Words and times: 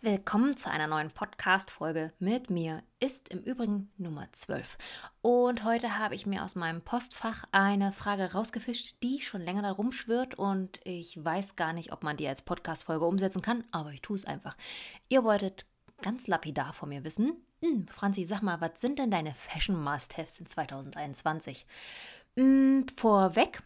Willkommen 0.00 0.56
zu 0.56 0.70
einer 0.70 0.86
neuen 0.86 1.10
Podcast-Folge 1.10 2.12
mit 2.20 2.50
mir. 2.50 2.84
Ist 3.00 3.30
im 3.30 3.40
Übrigen 3.40 3.90
Nummer 3.96 4.28
12. 4.30 4.78
Und 5.22 5.64
heute 5.64 5.98
habe 5.98 6.14
ich 6.14 6.24
mir 6.24 6.44
aus 6.44 6.54
meinem 6.54 6.82
Postfach 6.82 7.42
eine 7.50 7.92
Frage 7.92 8.32
rausgefischt, 8.32 9.02
die 9.02 9.20
schon 9.20 9.40
länger 9.40 9.62
da 9.62 9.72
rumschwirrt 9.72 10.36
und 10.36 10.78
ich 10.84 11.18
weiß 11.22 11.56
gar 11.56 11.72
nicht, 11.72 11.92
ob 11.92 12.04
man 12.04 12.16
die 12.16 12.28
als 12.28 12.42
Podcast-Folge 12.42 13.06
umsetzen 13.06 13.42
kann, 13.42 13.64
aber 13.72 13.90
ich 13.90 14.00
tue 14.00 14.14
es 14.14 14.24
einfach. 14.24 14.56
Ihr 15.08 15.24
wolltet 15.24 15.66
ganz 16.00 16.28
lapidar 16.28 16.72
von 16.74 16.90
mir 16.90 17.02
wissen. 17.02 17.32
Hm, 17.60 17.88
Franzi, 17.88 18.24
sag 18.24 18.42
mal, 18.42 18.60
was 18.60 18.80
sind 18.80 19.00
denn 19.00 19.10
deine 19.10 19.34
Fashion 19.34 19.82
Must-Haves 19.82 20.38
in 20.38 20.46
2021? 20.46 21.66
Hm, 22.36 22.86
vorweg, 22.94 23.64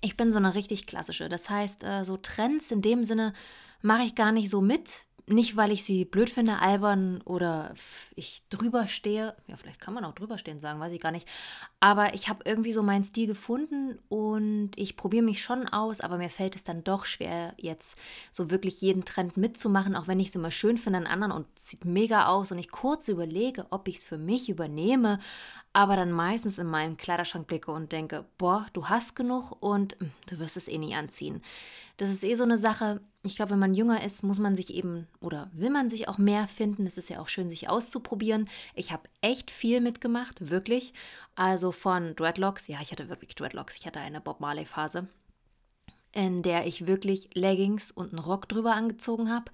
ich 0.00 0.16
bin 0.16 0.32
so 0.32 0.38
eine 0.38 0.54
richtig 0.54 0.86
klassische. 0.86 1.28
Das 1.28 1.50
heißt, 1.50 1.84
äh, 1.84 2.04
so 2.06 2.16
Trends 2.16 2.70
in 2.70 2.80
dem 2.80 3.04
Sinne 3.04 3.34
mache 3.82 4.04
ich 4.04 4.14
gar 4.14 4.32
nicht 4.32 4.50
so 4.50 4.60
mit 4.60 5.06
nicht, 5.30 5.56
weil 5.56 5.72
ich 5.72 5.84
sie 5.84 6.04
blöd 6.04 6.30
finde, 6.30 6.58
albern 6.58 7.20
oder 7.24 7.74
ich 8.14 8.42
drüber 8.50 8.86
stehe. 8.86 9.34
Ja, 9.46 9.56
vielleicht 9.56 9.80
kann 9.80 9.94
man 9.94 10.04
auch 10.04 10.14
drüber 10.14 10.38
stehen 10.38 10.60
sagen, 10.60 10.80
weiß 10.80 10.92
ich 10.92 11.00
gar 11.00 11.12
nicht. 11.12 11.28
Aber 11.80 12.14
ich 12.14 12.28
habe 12.28 12.42
irgendwie 12.44 12.72
so 12.72 12.82
meinen 12.82 13.04
Stil 13.04 13.26
gefunden 13.26 13.98
und 14.08 14.72
ich 14.76 14.96
probiere 14.96 15.24
mich 15.24 15.42
schon 15.42 15.68
aus, 15.68 16.00
aber 16.00 16.18
mir 16.18 16.30
fällt 16.30 16.56
es 16.56 16.64
dann 16.64 16.84
doch 16.84 17.04
schwer, 17.04 17.54
jetzt 17.56 17.98
so 18.30 18.50
wirklich 18.50 18.80
jeden 18.80 19.04
Trend 19.04 19.36
mitzumachen, 19.36 19.96
auch 19.96 20.08
wenn 20.08 20.20
ich 20.20 20.28
es 20.28 20.34
immer 20.34 20.50
schön 20.50 20.78
finde 20.78 20.98
an 20.98 21.06
anderen 21.06 21.32
und 21.32 21.46
sieht 21.58 21.84
mega 21.84 22.26
aus 22.26 22.52
und 22.52 22.58
ich 22.58 22.70
kurz 22.70 23.08
überlege, 23.08 23.66
ob 23.70 23.88
ich 23.88 23.96
es 23.96 24.04
für 24.04 24.18
mich 24.18 24.48
übernehme, 24.48 25.20
aber 25.72 25.96
dann 25.96 26.10
meistens 26.10 26.58
in 26.58 26.66
meinen 26.66 26.96
Kleiderschrank 26.96 27.46
blicke 27.46 27.70
und 27.70 27.92
denke, 27.92 28.24
boah, 28.38 28.66
du 28.72 28.88
hast 28.88 29.14
genug 29.14 29.52
und 29.60 29.96
hm, 30.00 30.10
du 30.28 30.38
wirst 30.38 30.56
es 30.56 30.68
eh 30.68 30.78
nie 30.78 30.94
anziehen. 30.94 31.42
Das 31.96 32.10
ist 32.10 32.24
eh 32.24 32.34
so 32.34 32.44
eine 32.44 32.58
Sache. 32.58 33.02
Ich 33.22 33.36
glaube, 33.36 33.52
wenn 33.52 33.58
man 33.58 33.74
jünger 33.74 34.02
ist, 34.02 34.22
muss 34.22 34.38
man 34.38 34.56
sich 34.56 34.72
eben 34.72 35.06
oder 35.20 35.50
will 35.52 35.70
man 35.70 35.90
sich 35.90 36.08
auch 36.08 36.18
mehr 36.18 36.48
finden. 36.48 36.86
Es 36.86 36.96
ist 36.96 37.10
ja 37.10 37.20
auch 37.20 37.28
schön, 37.28 37.50
sich 37.50 37.68
auszuprobieren. 37.68 38.48
Ich 38.74 38.90
habe 38.90 39.02
echt 39.20 39.50
viel 39.50 39.80
mitgemacht, 39.80 40.48
wirklich. 40.50 40.94
Also 41.36 41.72
von 41.72 42.16
Dreadlocks, 42.16 42.66
ja, 42.68 42.78
ich 42.80 42.90
hatte 42.90 43.08
wirklich 43.08 43.34
Dreadlocks. 43.34 43.76
Ich 43.76 43.86
hatte 43.86 44.00
eine 44.00 44.20
Bob 44.20 44.40
Marley-Phase, 44.40 45.08
in 46.12 46.42
der 46.42 46.66
ich 46.66 46.86
wirklich 46.86 47.30
Leggings 47.34 47.92
und 47.92 48.10
einen 48.10 48.18
Rock 48.18 48.48
drüber 48.48 48.74
angezogen 48.74 49.30
habe. 49.30 49.52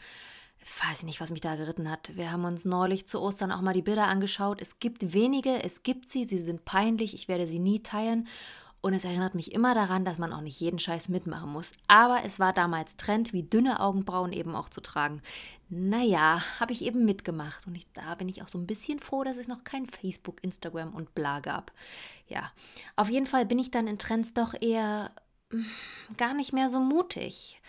Weiß 0.67 0.98
ich 0.98 1.05
nicht, 1.05 1.20
was 1.20 1.31
mich 1.31 1.41
da 1.41 1.55
geritten 1.55 1.89
hat. 1.89 2.17
Wir 2.17 2.33
haben 2.33 2.45
uns 2.45 2.64
neulich 2.64 3.06
zu 3.06 3.20
Ostern 3.20 3.53
auch 3.53 3.61
mal 3.61 3.72
die 3.72 3.83
Bilder 3.83 4.09
angeschaut. 4.09 4.61
Es 4.61 4.81
gibt 4.81 5.12
wenige, 5.12 5.62
es 5.62 5.84
gibt 5.84 6.11
sie, 6.11 6.25
sie 6.25 6.41
sind 6.42 6.64
peinlich, 6.64 7.14
ich 7.14 7.28
werde 7.28 7.47
sie 7.47 7.61
nie 7.61 7.83
teilen. 7.83 8.27
Und 8.81 8.92
es 8.92 9.05
erinnert 9.05 9.34
mich 9.34 9.53
immer 9.53 9.75
daran, 9.75 10.05
dass 10.05 10.19
man 10.19 10.33
auch 10.33 10.41
nicht 10.41 10.61
jeden 10.61 10.78
Scheiß 10.78 11.08
mitmachen 11.08 11.50
muss. 11.50 11.73
Aber 11.86 12.23
es 12.25 12.39
war 12.39 12.53
damals 12.53 12.97
Trend, 12.97 13.33
wie 13.33 13.45
dünne 13.45 13.81
Augenbrauen 13.81 14.33
eben 14.33 14.55
auch 14.55 14.69
zu 14.69 14.81
tragen. 14.81 15.23
Naja, 15.69 16.42
habe 16.61 16.73
ich 16.73 16.84
eben 16.84 17.05
mitgemacht. 17.05 17.67
Und 17.67 17.75
ich, 17.75 17.91
da 17.92 18.14
bin 18.17 18.28
ich 18.28 18.42
auch 18.42 18.48
so 18.48 18.58
ein 18.58 18.67
bisschen 18.67 18.98
froh, 18.98 19.25
dass 19.25 19.36
es 19.36 19.48
noch 19.48 19.64
kein 19.64 19.86
Facebook, 19.86 20.42
Instagram 20.42 20.95
und 20.95 21.14
bla 21.14 21.41
gab. 21.41 21.73
Ja, 22.28 22.53
auf 22.97 23.08
jeden 23.08 23.27
Fall 23.27 23.47
bin 23.47 23.58
ich 23.58 23.70
dann 23.70 23.86
in 23.86 23.98
Trends 23.98 24.34
doch 24.34 24.55
eher 24.61 25.11
hm, 25.51 25.67
gar 26.17 26.34
nicht 26.34 26.53
mehr 26.53 26.69
so 26.69 26.80
mutig. 26.80 27.61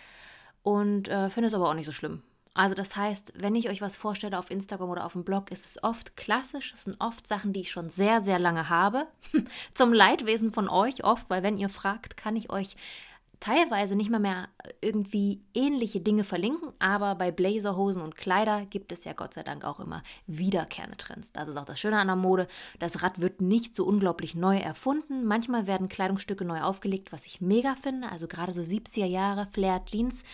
Und 0.62 1.08
äh, 1.08 1.30
finde 1.30 1.48
es 1.48 1.54
aber 1.54 1.68
auch 1.68 1.74
nicht 1.74 1.86
so 1.86 1.92
schlimm. 1.92 2.22
Also 2.54 2.74
das 2.74 2.96
heißt, 2.96 3.34
wenn 3.36 3.54
ich 3.54 3.68
euch 3.68 3.80
was 3.80 3.96
vorstelle 3.96 4.38
auf 4.38 4.50
Instagram 4.50 4.90
oder 4.90 5.06
auf 5.06 5.12
dem 5.12 5.24
Blog, 5.24 5.50
ist 5.50 5.64
es 5.64 5.82
oft 5.82 6.16
klassisch. 6.16 6.72
Es 6.72 6.84
sind 6.84 6.96
oft 7.00 7.26
Sachen, 7.26 7.52
die 7.52 7.60
ich 7.60 7.70
schon 7.70 7.90
sehr, 7.90 8.20
sehr 8.20 8.38
lange 8.38 8.68
habe. 8.68 9.06
Zum 9.74 9.92
Leidwesen 9.92 10.52
von 10.52 10.68
euch 10.68 11.04
oft, 11.04 11.28
weil 11.30 11.42
wenn 11.42 11.58
ihr 11.58 11.68
fragt, 11.68 12.16
kann 12.16 12.36
ich 12.36 12.50
euch 12.50 12.76
teilweise 13.40 13.94
nicht 13.94 14.10
mal 14.10 14.18
mehr 14.18 14.48
irgendwie 14.80 15.40
ähnliche 15.54 16.00
Dinge 16.00 16.24
verlinken, 16.24 16.72
aber 16.78 17.14
bei 17.14 17.30
Blazerhosen 17.30 18.02
und 18.02 18.16
Kleider 18.16 18.66
gibt 18.66 18.92
es 18.92 19.04
ja 19.04 19.12
Gott 19.12 19.34
sei 19.34 19.42
Dank 19.42 19.64
auch 19.64 19.80
immer 19.80 20.02
wiederkehrende 20.26 20.96
Trends. 20.96 21.32
Das 21.32 21.48
ist 21.48 21.56
auch 21.56 21.64
das 21.64 21.78
Schöne 21.78 21.98
an 21.98 22.08
der 22.08 22.16
Mode. 22.16 22.48
Das 22.78 23.02
Rad 23.02 23.20
wird 23.20 23.40
nicht 23.40 23.76
so 23.76 23.84
unglaublich 23.84 24.34
neu 24.34 24.58
erfunden. 24.58 25.24
Manchmal 25.24 25.66
werden 25.66 25.88
Kleidungsstücke 25.88 26.44
neu 26.44 26.60
aufgelegt, 26.62 27.12
was 27.12 27.26
ich 27.26 27.40
mega 27.40 27.76
finde. 27.76 28.10
Also 28.10 28.26
gerade 28.26 28.52
so 28.52 28.62
70er 28.62 29.06
Jahre 29.06 29.46
Flared 29.52 29.86
Jeans 29.86 30.24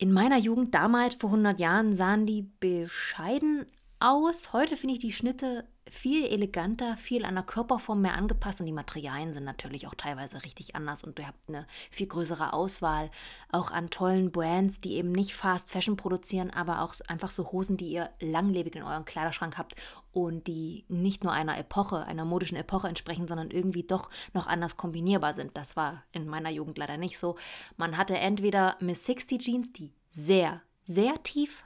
in 0.00 0.12
meiner 0.12 0.38
Jugend, 0.38 0.74
damals 0.74 1.14
vor 1.14 1.28
100 1.28 1.60
Jahren, 1.60 1.94
sahen 1.94 2.24
die 2.24 2.48
bescheiden 2.58 3.66
aus. 4.00 4.52
Heute 4.52 4.76
finde 4.76 4.94
ich 4.94 5.00
die 5.00 5.12
Schnitte 5.12 5.68
viel 5.88 6.26
eleganter, 6.26 6.96
viel 6.96 7.24
an 7.24 7.34
der 7.34 7.44
Körperform 7.44 8.00
mehr 8.00 8.14
angepasst 8.14 8.60
und 8.60 8.66
die 8.66 8.72
Materialien 8.72 9.32
sind 9.32 9.44
natürlich 9.44 9.86
auch 9.86 9.94
teilweise 9.94 10.42
richtig 10.44 10.74
anders 10.76 11.04
und 11.04 11.18
ihr 11.18 11.26
habt 11.26 11.48
eine 11.48 11.66
viel 11.90 12.06
größere 12.06 12.52
Auswahl 12.52 13.10
auch 13.50 13.70
an 13.70 13.90
tollen 13.90 14.30
Brands, 14.30 14.80
die 14.80 14.94
eben 14.94 15.12
nicht 15.12 15.34
Fast 15.34 15.68
Fashion 15.68 15.96
produzieren, 15.96 16.50
aber 16.50 16.82
auch 16.82 16.94
einfach 17.08 17.30
so 17.30 17.52
Hosen, 17.52 17.76
die 17.76 17.90
ihr 17.90 18.10
langlebig 18.20 18.76
in 18.76 18.82
eurem 18.82 19.04
Kleiderschrank 19.04 19.58
habt 19.58 19.74
und 20.12 20.46
die 20.46 20.84
nicht 20.88 21.24
nur 21.24 21.32
einer 21.32 21.58
Epoche, 21.58 22.04
einer 22.06 22.24
modischen 22.24 22.56
Epoche 22.56 22.88
entsprechen, 22.88 23.28
sondern 23.28 23.50
irgendwie 23.50 23.82
doch 23.82 24.10
noch 24.32 24.46
anders 24.46 24.76
kombinierbar 24.76 25.34
sind. 25.34 25.56
Das 25.56 25.76
war 25.76 26.04
in 26.12 26.28
meiner 26.28 26.50
Jugend 26.50 26.78
leider 26.78 26.96
nicht 26.96 27.18
so. 27.18 27.36
Man 27.76 27.96
hatte 27.96 28.16
entweder 28.16 28.76
Miss 28.80 29.04
60 29.04 29.40
Jeans, 29.40 29.72
die 29.72 29.92
sehr, 30.08 30.62
sehr 30.82 31.22
tief 31.22 31.64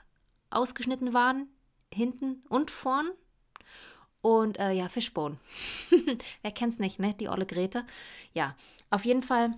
ausgeschnitten 0.49 1.13
waren, 1.13 1.49
hinten 1.95 2.43
und 2.49 2.71
vorn, 2.71 3.09
und 4.25 4.57
äh, 4.57 4.71
ja, 4.71 4.89
Fishbone. 4.89 5.37
Wer 6.41 6.51
kennt's 6.51 6.79
nicht, 6.79 6.97
ne? 6.97 7.13
Die 7.13 7.29
olle 7.29 7.45
Grete. 7.45 7.85
Ja, 8.33 8.55
auf 8.89 9.05
jeden 9.05 9.21
Fall 9.21 9.51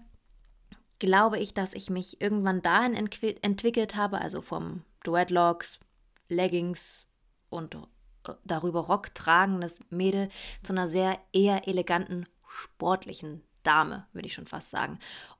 glaube 1.00 1.40
ich, 1.40 1.54
dass 1.54 1.74
ich 1.74 1.90
mich 1.90 2.20
irgendwann 2.20 2.62
dahin 2.62 2.94
entwickelt 2.94 3.96
habe, 3.96 4.20
also 4.20 4.42
vom 4.42 4.84
Dreadlocks, 5.06 5.80
Leggings 6.28 7.06
und 7.50 7.76
äh, 7.76 8.34
darüber 8.44 8.82
Rock 8.82 9.16
tragendes 9.16 9.80
Mädel 9.90 10.28
zu 10.64 10.74
einer 10.74 10.90
sehr 10.90 11.18
eher 11.32 11.66
eleganten, 11.66 12.26
sportlichen 12.46 13.44
Dame, 13.64 14.06
würde 14.12 14.28
ich 14.28 14.34
schon 14.34 14.48
fast 14.48 14.70
sagen. 14.70 15.00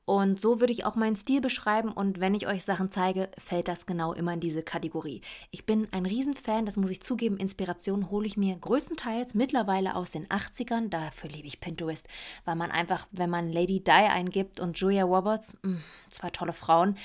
Und 0.10 0.40
so 0.40 0.62
würde 0.62 0.72
ich 0.72 0.86
auch 0.86 0.96
meinen 0.96 1.18
Stil 1.18 1.42
beschreiben. 1.42 1.92
Und 1.92 2.22
wenn 2.22 2.34
ich 2.34 2.48
euch 2.48 2.64
Sachen 2.64 2.90
zeige, 2.92 3.30
fällt 3.38 3.68
das 3.68 3.86
genau 3.86 4.14
immer 4.14 4.32
in 4.32 4.40
diese 4.40 4.64
Kategorie. 4.64 5.20
Ich 5.52 5.66
bin 5.66 5.86
ein 5.92 6.06
Riesenfan, 6.06 6.66
das 6.66 6.78
muss 6.78 6.92
ich 6.92 7.02
zugeben, 7.02 7.36
Inspiration 7.36 8.10
hole 8.10 8.26
ich 8.26 8.38
mir 8.38 8.56
größtenteils 8.56 9.34
mittlerweile 9.34 9.98
aus 9.98 10.12
den 10.12 10.26
80ern, 10.28 10.88
dafür 10.88 11.30
liebe 11.30 11.48
ich 11.48 11.60
Pinterest, 11.60 12.08
weil 12.46 12.56
man 12.56 12.72
einfach, 12.72 13.06
wenn 13.12 13.30
man 13.30 13.52
Lady 13.52 13.84
Di 13.84 13.92
eingibt 13.92 14.62
und 14.62 14.80
Julia 14.80 15.04
Roberts, 15.04 15.60
mh, 15.64 15.74
mm, 15.74 15.84
zwei 16.10 16.30
tolle 16.30 16.54
Frauen, 16.54 16.98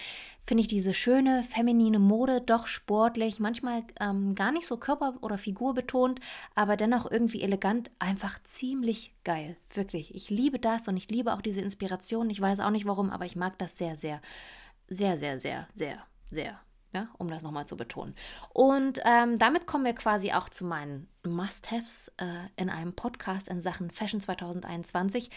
finde 0.45 0.63
ich 0.63 0.69
diese 0.69 0.93
schöne 0.93 1.45
feminine 1.45 1.99
Mode 1.99 2.41
doch 2.41 2.67
sportlich, 2.67 3.39
manchmal 3.39 3.85
ähm, 4.01 4.35
gar 4.35 4.51
nicht 4.53 4.67
so 4.67 4.77
körper- 4.77 5.15
oder 5.21 5.39
Figur 5.39 5.75
betont, 5.75 6.21
aber 6.55 6.77
dennoch 6.77 7.11
irgendwie 7.11 7.43
elegant, 7.43 7.91
einfach 7.99 8.43
ziemlich 8.43 9.15
geil. 9.25 9.57
Wirklich. 9.73 10.15
Ich 10.15 10.31
liebe 10.31 10.59
das 10.59 10.89
und 10.89 10.97
ich 10.97 11.09
liebe 11.11 11.33
auch 11.33 11.43
diese 11.43 11.61
Inspiration. 11.61 12.29
Ich 12.31 12.41
weiß 12.41 12.61
auch 12.61 12.71
nicht 12.71 12.87
warum, 12.87 13.11
aber 13.11 13.25
ich 13.25 13.37
mag 13.37 13.57
das 13.59 13.79
sehr, 13.79 13.97
sehr, 13.97 14.21
sehr, 14.89 15.17
sehr, 15.19 15.39
sehr, 15.39 15.69
sehr, 15.75 15.99
sehr. 16.31 16.61
Ja, 16.95 17.09
um 17.17 17.29
das 17.29 17.43
nochmal 17.43 17.67
zu 17.67 17.79
betonen. 17.79 18.15
Und 18.53 19.01
ähm, 19.07 19.39
damit 19.39 19.67
kommen 19.67 19.87
wir 19.87 19.95
quasi 19.95 20.33
auch 20.33 20.51
zu 20.51 20.67
meinen 20.67 21.09
Must-Haves 21.27 22.13
äh, 22.19 22.27
in 22.57 22.69
einem 22.69 22.93
Podcast 22.93 23.49
in 23.49 23.63
Sachen 23.63 23.91
Fashion 23.91 24.21
2021. 24.21 25.31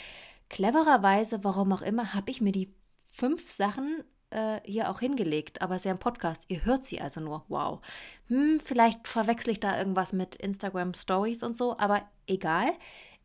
Clevererweise, 0.50 1.46
warum 1.46 1.72
auch 1.72 1.82
immer, 1.82 2.14
habe 2.14 2.30
ich 2.30 2.42
mir 2.42 2.52
die 2.52 2.74
fünf 3.08 3.54
Sachen 3.54 4.04
äh, 4.30 4.60
hier 4.64 4.90
auch 4.90 5.00
hingelegt, 5.00 5.62
aber 5.62 5.76
es 5.76 5.82
ist 5.82 5.86
ja 5.86 5.92
ein 5.92 6.00
Podcast. 6.00 6.46
Ihr 6.48 6.66
hört 6.66 6.84
sie 6.84 7.02
also 7.02 7.22
nur. 7.22 7.44
Wow. 7.48 7.82
Hm, 8.28 8.60
vielleicht 8.64 9.08
verwechsel 9.08 9.52
ich 9.52 9.60
da 9.60 9.78
irgendwas 9.78 10.14
mit 10.14 10.36
Instagram 10.36 10.94
Stories 10.94 11.44
und 11.44 11.56
so, 11.56 11.78
aber 11.78 12.04
egal. 12.28 12.74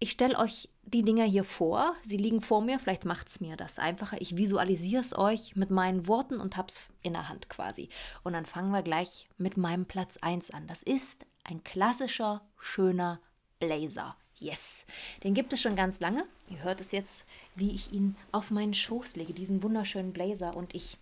Ich 0.03 0.12
stelle 0.12 0.39
euch 0.39 0.71
die 0.83 1.03
Dinger 1.03 1.25
hier 1.25 1.44
vor. 1.44 1.94
Sie 2.03 2.16
liegen 2.16 2.41
vor 2.41 2.62
mir. 2.62 2.78
Vielleicht 2.78 3.05
macht 3.05 3.28
es 3.28 3.41
mir 3.41 3.56
das 3.56 3.78
einfacher. 3.78 4.19
Ich 4.21 4.37
visualisiere 4.37 5.03
es 5.03 5.16
euch 5.16 5.56
mit 5.56 5.71
meinen 5.71 6.06
Worten 6.09 6.41
und 6.41 6.56
habe 6.56 6.69
es 6.69 6.81
in 7.03 7.12
der 7.12 7.28
Hand 7.28 7.50
quasi. 7.50 7.91
Und 8.25 8.33
dann 8.33 8.47
fangen 8.47 8.72
wir 8.72 8.83
gleich 8.83 9.28
mit 9.37 9.59
meinem 9.59 9.84
Platz 9.84 10.16
1 10.16 10.53
an. 10.53 10.66
Das 10.69 10.83
ist 10.83 11.27
ein 11.45 11.63
klassischer, 11.65 12.41
schöner 12.59 13.21
Blazer. 13.59 14.16
Yes, 14.41 14.87
den 15.22 15.34
gibt 15.34 15.53
es 15.53 15.60
schon 15.60 15.77
ganz 15.77 16.01
lange. 16.01 16.25
Ihr 16.48 16.63
hört 16.63 16.81
es 16.81 16.92
jetzt, 16.92 17.27
wie 17.54 17.75
ich 17.75 17.92
ihn 17.92 18.16
auf 18.33 18.51
meinen 18.51 18.72
Schoß 18.72 19.16
lege, 19.16 19.34
diesen 19.34 19.63
wunderschönen 19.63 20.15
Blazer. 20.15 20.57
Und 20.57 20.75
ich 20.75 20.97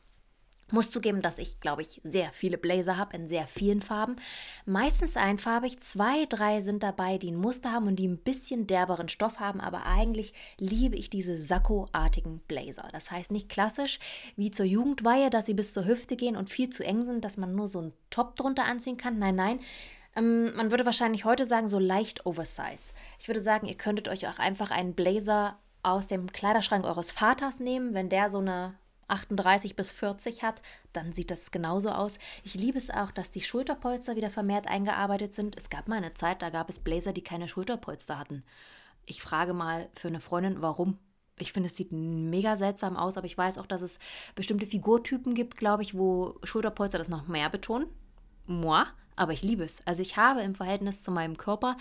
muss 0.73 0.90
zugeben, 0.90 1.23
dass 1.23 1.38
ich, 1.38 1.61
glaube 1.61 1.82
ich, 1.82 2.00
sehr 2.02 2.32
viele 2.32 2.58
Blazer 2.58 2.96
habe 2.96 3.17
in 3.17 3.29
sehr 3.29 3.46
vielen 3.46 3.81
Farben. 3.81 4.17
Meistens 4.67 5.17
einfarbig. 5.17 5.79
Zwei, 5.81 6.26
drei 6.26 6.61
sind 6.61 6.82
dabei, 6.82 7.17
die 7.17 7.31
ein 7.31 7.37
Muster 7.37 7.73
haben 7.73 7.87
und 7.87 7.96
die 7.96 8.08
ein 8.08 8.19
bisschen 8.19 8.67
derberen 8.67 9.08
Stoff 9.08 9.38
haben. 9.38 9.61
Aber 9.61 9.87
eigentlich 9.87 10.34
liebe 10.58 10.96
ich 10.96 11.08
diese 11.08 11.41
Sakko-artigen 11.41 12.41
Blazer. 12.49 12.88
Das 12.93 13.11
heißt 13.11 13.31
nicht 13.31 13.49
klassisch 13.49 14.00
wie 14.37 14.50
zur 14.50 14.67
Jugendweihe, 14.67 15.31
dass 15.31 15.46
sie 15.46 15.55
bis 15.55 15.73
zur 15.73 15.87
Hüfte 15.87 16.17
gehen 16.17 16.37
und 16.37 16.50
viel 16.50 16.70
zu 16.70 16.84
eng 16.84 17.06
sind, 17.06 17.25
dass 17.25 17.37
man 17.37 17.55
nur 17.55 17.69
so 17.69 17.79
einen 17.79 17.93
Top 18.11 18.34
drunter 18.34 18.64
anziehen 18.64 18.96
kann. 18.96 19.19
Nein, 19.19 19.37
nein. 19.37 19.61
Ähm, 20.19 20.55
man 20.56 20.70
würde 20.70 20.85
wahrscheinlich 20.85 21.25
heute 21.25 21.47
sagen, 21.47 21.69
so 21.69 21.79
leicht 21.79 22.26
Oversize. 22.26 22.93
Ich 23.19 23.29
würde 23.29 23.41
sagen, 23.41 23.67
ihr 23.67 23.76
könntet 23.76 24.09
euch 24.09 24.26
auch 24.26 24.38
einfach 24.38 24.70
einen 24.70 24.94
Blazer 24.94 25.59
aus 25.82 26.09
dem 26.09 26.32
Kleiderschrank 26.32 26.85
eures 26.85 27.12
Vaters 27.12 27.61
nehmen, 27.61 27.94
wenn 27.94 28.09
der 28.09 28.31
so 28.31 28.38
eine 28.38 28.75
38 29.06 29.75
bis 29.75 29.91
40 29.91 30.43
hat, 30.43 30.61
dann 30.93 31.15
sieht 31.15 31.31
das 31.31 31.50
genauso 31.50 31.91
aus. 31.91 32.19
Ich 32.44 32.55
liebe 32.55 32.76
es 32.76 32.91
auch, 32.91 33.11
dass 33.11 33.31
die 33.31 33.41
Schulterpolster 33.41 34.17
wieder 34.17 34.29
vermehrt 34.29 34.67
eingearbeitet 34.67 35.32
sind. 35.32 35.56
Es 35.56 35.70
gab 35.70 35.88
mal 35.88 35.97
eine 35.97 36.12
Zeit, 36.12 36.43
da 36.43 36.50
gab 36.50 36.69
es 36.69 36.79
Blazer, 36.79 37.15
die 37.15 37.23
keine 37.23 37.49
Schulterpolster 37.49 38.19
hatten. 38.19 38.44
Ich 39.06 39.23
frage 39.23 39.55
mal 39.55 39.88
für 39.94 40.09
eine 40.09 40.20
Freundin, 40.20 40.61
warum. 40.61 40.99
Ich 41.38 41.53
finde, 41.53 41.69
es 41.69 41.76
sieht 41.76 41.93
mega 41.93 42.56
seltsam 42.56 42.97
aus, 42.97 43.17
aber 43.17 43.26
ich 43.26 43.38
weiß 43.38 43.56
auch, 43.59 43.67
dass 43.67 43.81
es 43.81 43.99
bestimmte 44.35 44.67
Figurtypen 44.67 45.35
gibt, 45.35 45.56
glaube 45.56 45.85
ich, 45.85 45.97
wo 45.97 46.37
Schulterpolster 46.43 46.99
das 46.99 47.09
noch 47.09 47.29
mehr 47.29 47.49
betonen. 47.49 47.87
Moi, 48.47 48.85
aber 49.19 49.32
ich 49.32 49.43
liebe 49.43 49.65
es. 49.65 49.81
Also 49.87 50.03
ich 50.03 50.17
habe 50.17 50.43
im 50.43 50.55
Verhältnis 50.55 51.03
zu 51.03 51.11
meinem 51.11 51.37
Körper 51.37 51.76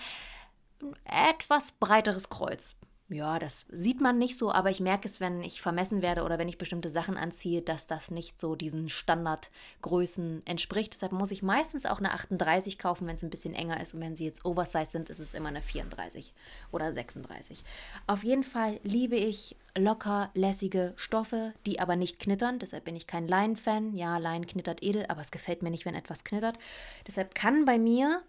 ein 1.05 1.29
etwas 1.29 1.71
breiteres 1.71 2.29
Kreuz 2.29 2.76
ja, 3.09 3.39
das 3.39 3.65
sieht 3.71 4.01
man 4.01 4.19
nicht 4.19 4.37
so, 4.37 4.51
aber 4.51 4.69
ich 4.69 4.81
merke 4.81 5.07
es, 5.07 5.21
wenn 5.21 5.41
ich 5.41 5.61
vermessen 5.61 6.01
werde 6.01 6.23
oder 6.23 6.37
wenn 6.37 6.49
ich 6.49 6.57
bestimmte 6.57 6.89
Sachen 6.89 7.15
anziehe, 7.15 7.61
dass 7.61 7.87
das 7.87 8.11
nicht 8.11 8.41
so 8.41 8.55
diesen 8.55 8.89
Standardgrößen 8.89 10.41
entspricht. 10.45 10.93
Deshalb 10.93 11.13
muss 11.13 11.31
ich 11.31 11.41
meistens 11.41 11.85
auch 11.85 11.99
eine 11.99 12.11
38 12.11 12.77
kaufen, 12.77 13.07
wenn 13.07 13.15
es 13.15 13.23
ein 13.23 13.29
bisschen 13.29 13.53
enger 13.53 13.79
ist. 13.81 13.93
Und 13.93 14.01
wenn 14.01 14.17
sie 14.17 14.25
jetzt 14.25 14.43
Oversize 14.43 14.91
sind, 14.91 15.09
ist 15.09 15.19
es 15.19 15.33
immer 15.33 15.47
eine 15.47 15.61
34 15.61 16.33
oder 16.73 16.91
36. 16.91 17.63
Auf 18.07 18.25
jeden 18.25 18.43
Fall 18.43 18.81
liebe 18.83 19.15
ich 19.15 19.55
locker 19.77 20.29
lässige 20.33 20.93
Stoffe, 20.97 21.53
die 21.65 21.79
aber 21.79 21.95
nicht 21.95 22.19
knittern. 22.19 22.59
Deshalb 22.59 22.83
bin 22.83 22.97
ich 22.97 23.07
kein 23.07 23.29
Leinen-Fan. 23.29 23.95
Ja, 23.95 24.17
Leinen 24.17 24.47
knittert 24.47 24.83
edel, 24.83 25.05
aber 25.07 25.21
es 25.21 25.31
gefällt 25.31 25.63
mir 25.63 25.71
nicht, 25.71 25.85
wenn 25.85 25.95
etwas 25.95 26.25
knittert. 26.25 26.59
Deshalb 27.07 27.35
kann 27.35 27.63
bei 27.63 27.79
mir, 27.79 28.21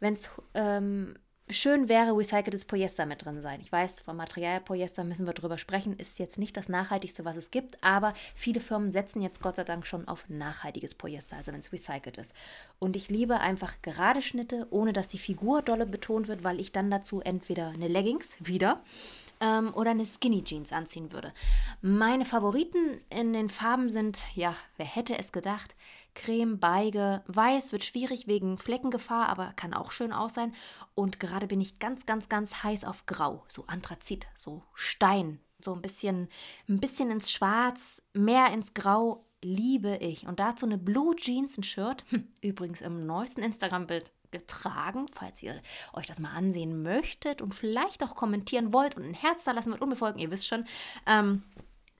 wenn 0.00 0.14
es 0.14 0.30
ähm, 0.54 1.14
schön 1.50 1.88
wäre 1.88 2.16
recyceltes 2.16 2.64
Polyester 2.64 3.06
mit 3.06 3.24
drin 3.24 3.42
sein. 3.42 3.60
Ich 3.60 3.70
weiß, 3.72 4.00
vom 4.00 4.16
Material 4.16 4.60
Polyester 4.60 5.04
müssen 5.04 5.26
wir 5.26 5.32
drüber 5.32 5.58
sprechen, 5.58 5.96
ist 5.96 6.18
jetzt 6.18 6.38
nicht 6.38 6.56
das 6.56 6.68
nachhaltigste, 6.68 7.24
was 7.24 7.36
es 7.36 7.50
gibt, 7.50 7.82
aber 7.82 8.14
viele 8.34 8.60
Firmen 8.60 8.90
setzen 8.90 9.22
jetzt 9.22 9.40
Gott 9.40 9.56
sei 9.56 9.64
Dank 9.64 9.86
schon 9.86 10.08
auf 10.08 10.28
nachhaltiges 10.28 10.94
Polyester, 10.94 11.36
also 11.36 11.52
wenn 11.52 11.60
es 11.60 11.72
recycelt 11.72 12.18
ist. 12.18 12.34
Und 12.78 12.96
ich 12.96 13.08
liebe 13.08 13.40
einfach 13.40 13.74
gerade 13.82 14.22
Schnitte, 14.22 14.66
ohne 14.70 14.92
dass 14.92 15.08
die 15.08 15.18
Figur 15.18 15.62
dolle 15.62 15.86
betont 15.86 16.28
wird, 16.28 16.44
weil 16.44 16.60
ich 16.60 16.72
dann 16.72 16.90
dazu 16.90 17.20
entweder 17.20 17.68
eine 17.68 17.88
Leggings 17.88 18.36
wieder 18.46 18.82
ähm, 19.40 19.72
oder 19.74 19.90
eine 19.90 20.06
Skinny 20.06 20.44
Jeans 20.44 20.72
anziehen 20.72 21.12
würde. 21.12 21.32
Meine 21.80 22.24
Favoriten 22.24 23.00
in 23.10 23.32
den 23.32 23.50
Farben 23.50 23.90
sind, 23.90 24.22
ja, 24.34 24.54
wer 24.76 24.86
hätte 24.86 25.18
es 25.18 25.32
gedacht, 25.32 25.74
Creme, 26.18 26.58
Beige, 26.58 27.22
Weiß 27.26 27.70
wird 27.70 27.84
schwierig 27.84 28.26
wegen 28.26 28.58
Fleckengefahr, 28.58 29.28
aber 29.28 29.52
kann 29.54 29.72
auch 29.72 29.92
schön 29.92 30.12
aussehen. 30.12 30.52
Und 30.96 31.20
gerade 31.20 31.46
bin 31.46 31.60
ich 31.60 31.78
ganz, 31.78 32.06
ganz, 32.06 32.28
ganz 32.28 32.64
heiß 32.64 32.84
auf 32.84 33.06
Grau, 33.06 33.44
so 33.48 33.64
Anthrazit, 33.68 34.26
so 34.34 34.64
Stein, 34.74 35.38
so 35.60 35.72
ein 35.72 35.80
bisschen, 35.80 36.28
ein 36.68 36.80
bisschen 36.80 37.12
ins 37.12 37.30
Schwarz, 37.30 38.08
mehr 38.14 38.52
ins 38.52 38.74
Grau 38.74 39.24
liebe 39.42 39.96
ich. 39.98 40.26
Und 40.26 40.40
dazu 40.40 40.66
eine 40.66 40.76
Blue 40.76 41.14
Jeans, 41.14 41.56
ein 41.56 41.62
Shirt, 41.62 42.04
hm, 42.08 42.26
übrigens 42.42 42.80
im 42.80 43.06
neuesten 43.06 43.42
Instagram-Bild 43.42 44.10
getragen, 44.32 45.06
falls 45.12 45.40
ihr 45.42 45.62
euch 45.92 46.06
das 46.06 46.18
mal 46.18 46.32
ansehen 46.32 46.82
möchtet 46.82 47.40
und 47.40 47.54
vielleicht 47.54 48.02
auch 48.02 48.16
kommentieren 48.16 48.72
wollt 48.72 48.96
und 48.96 49.04
ein 49.04 49.14
Herz 49.14 49.44
da 49.44 49.52
lassen 49.52 49.70
wollt 49.70 49.82
und 49.82 49.88
mir 49.88 49.96
folgen, 49.96 50.18
ihr 50.18 50.32
wisst 50.32 50.48
schon, 50.48 50.66
ähm, 51.06 51.44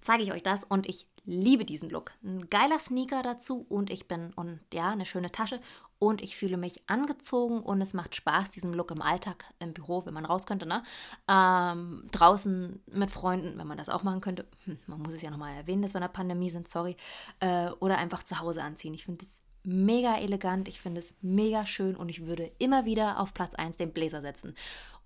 zeige 0.01 0.25
ich 0.25 0.33
euch 0.33 0.43
das 0.43 0.65
und 0.65 0.89
ich 0.89 1.07
liebe 1.29 1.67
diesen 1.67 1.91
Look. 1.91 2.13
Ein 2.25 2.49
geiler 2.49 2.79
Sneaker 2.79 3.23
dazu 3.23 3.67
und 3.69 3.91
ich 3.91 4.09
bin, 4.09 4.33
und 4.35 4.61
ja, 4.73 4.91
eine 4.91 5.05
schöne 5.05 5.31
Tasche 5.31 5.61
und 5.99 6.23
ich 6.23 6.37
fühle 6.37 6.57
mich 6.57 6.89
angezogen 6.89 7.61
und 7.61 7.83
es 7.83 7.93
macht 7.93 8.15
Spaß, 8.15 8.51
diesen 8.51 8.73
Look 8.73 8.91
im 8.91 9.03
Alltag, 9.03 9.45
im 9.59 9.75
Büro, 9.75 10.07
wenn 10.07 10.15
man 10.15 10.25
raus 10.25 10.47
könnte, 10.47 10.67
ne? 10.67 10.83
Ähm, 11.29 12.09
draußen 12.13 12.83
mit 12.93 13.11
Freunden, 13.11 13.59
wenn 13.59 13.67
man 13.67 13.77
das 13.77 13.91
auch 13.91 14.03
machen 14.05 14.23
könnte. 14.23 14.47
Hm, 14.65 14.79
man 14.87 15.03
muss 15.03 15.13
es 15.13 15.23
ja 15.23 15.31
nochmal 15.31 15.55
erwähnen, 15.55 15.83
dass 15.83 15.93
wir 15.93 15.99
in 15.99 16.03
der 16.03 16.09
Pandemie 16.09 16.51
sind, 16.51 16.67
sorry. 16.67 16.97
Äh, 17.41 17.71
oder 17.81 17.99
einfach 17.99 18.23
zu 18.23 18.39
Hause 18.39 18.63
anziehen. 18.63 18.95
Ich 18.95 19.05
finde 19.05 19.25
es 19.25 19.43
mega 19.65 20.17
elegant, 20.17 20.67
ich 20.67 20.81
finde 20.81 21.01
es 21.01 21.15
mega 21.21 21.67
schön 21.67 21.95
und 21.95 22.09
ich 22.09 22.27
würde 22.27 22.51
immer 22.59 22.87
wieder 22.87 23.21
auf 23.21 23.35
Platz 23.35 23.55
1 23.55 23.77
den 23.77 23.93
Blazer 23.93 24.23
setzen. 24.23 24.55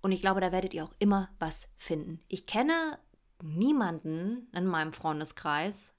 Und 0.01 0.13
ich 0.13 0.21
glaube, 0.21 0.39
da 0.39 0.53
werdet 0.53 0.73
ihr 0.73 0.85
auch 0.85 0.93
immer 0.99 1.29
was 1.39 1.67
finden. 1.75 2.21
Ich 2.29 2.45
kenne 2.45 2.97
niemanden 3.41 4.47
in 4.53 4.65
meinem 4.65 4.93
Freundeskreis, 4.93 5.93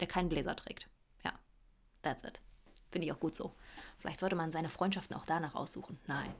der 0.00 0.06
keinen 0.06 0.28
Bläser 0.28 0.56
trägt. 0.56 0.88
Ja, 1.24 1.32
that's 2.02 2.24
it. 2.24 2.40
Finde 2.90 3.06
ich 3.06 3.12
auch 3.12 3.20
gut 3.20 3.34
so. 3.34 3.54
Vielleicht 3.98 4.20
sollte 4.20 4.36
man 4.36 4.52
seine 4.52 4.68
Freundschaften 4.68 5.16
auch 5.16 5.26
danach 5.26 5.54
aussuchen. 5.54 5.98
Nein. 6.06 6.32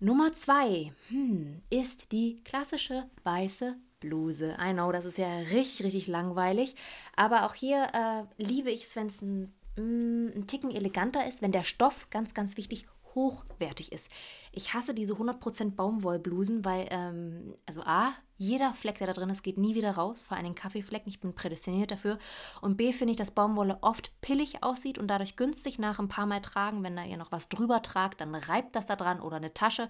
Nummer 0.00 0.32
zwei 0.32 0.92
hm, 1.08 1.62
ist 1.70 2.12
die 2.12 2.42
klassische 2.44 3.08
weiße 3.24 3.76
Bluse. 4.00 4.56
I 4.60 4.72
know, 4.72 4.92
das 4.92 5.04
ist 5.04 5.18
ja 5.18 5.38
richtig, 5.38 5.84
richtig 5.84 6.06
langweilig. 6.06 6.76
Aber 7.16 7.46
auch 7.46 7.54
hier 7.54 7.88
äh, 7.92 8.42
liebe 8.42 8.70
ich 8.70 8.84
es, 8.84 8.96
wenn 8.96 9.08
es 9.08 9.22
ein, 9.22 9.52
mm, 9.76 10.32
ein 10.36 10.46
Ticken 10.46 10.70
eleganter 10.70 11.26
ist, 11.26 11.42
wenn 11.42 11.52
der 11.52 11.64
Stoff, 11.64 12.08
ganz, 12.10 12.32
ganz 12.32 12.56
wichtig, 12.56 12.86
hochwertig 13.14 13.92
ist. 13.92 14.10
Ich 14.52 14.74
hasse 14.74 14.94
diese 14.94 15.14
100% 15.14 15.74
Baumwollblusen, 15.74 16.64
weil, 16.64 16.86
ähm, 16.90 17.54
also 17.66 17.82
A, 17.82 18.14
jeder 18.38 18.72
Fleck, 18.72 18.98
der 18.98 19.08
da 19.08 19.12
drin 19.12 19.30
ist, 19.30 19.42
geht 19.42 19.58
nie 19.58 19.74
wieder 19.74 19.90
raus, 19.90 20.22
vor 20.22 20.36
allem 20.36 20.54
Kaffeeflecken. 20.54 21.08
Ich 21.10 21.20
bin 21.20 21.34
prädestiniert 21.34 21.90
dafür. 21.90 22.18
Und 22.60 22.76
B, 22.76 22.92
finde 22.92 23.10
ich, 23.10 23.16
dass 23.16 23.32
Baumwolle 23.32 23.78
oft 23.82 24.12
pillig 24.20 24.62
aussieht 24.62 24.96
und 24.96 25.08
dadurch 25.08 25.36
günstig 25.36 25.78
nach 25.78 25.98
ein 25.98 26.08
paar 26.08 26.26
Mal 26.26 26.40
tragen. 26.40 26.84
Wenn 26.84 26.96
da 26.96 27.04
ihr 27.04 27.16
noch 27.16 27.32
was 27.32 27.48
drüber 27.48 27.82
tragt, 27.82 28.20
dann 28.20 28.34
reibt 28.34 28.76
das 28.76 28.86
da 28.86 28.94
dran 28.94 29.20
oder 29.20 29.36
eine 29.36 29.52
Tasche. 29.52 29.88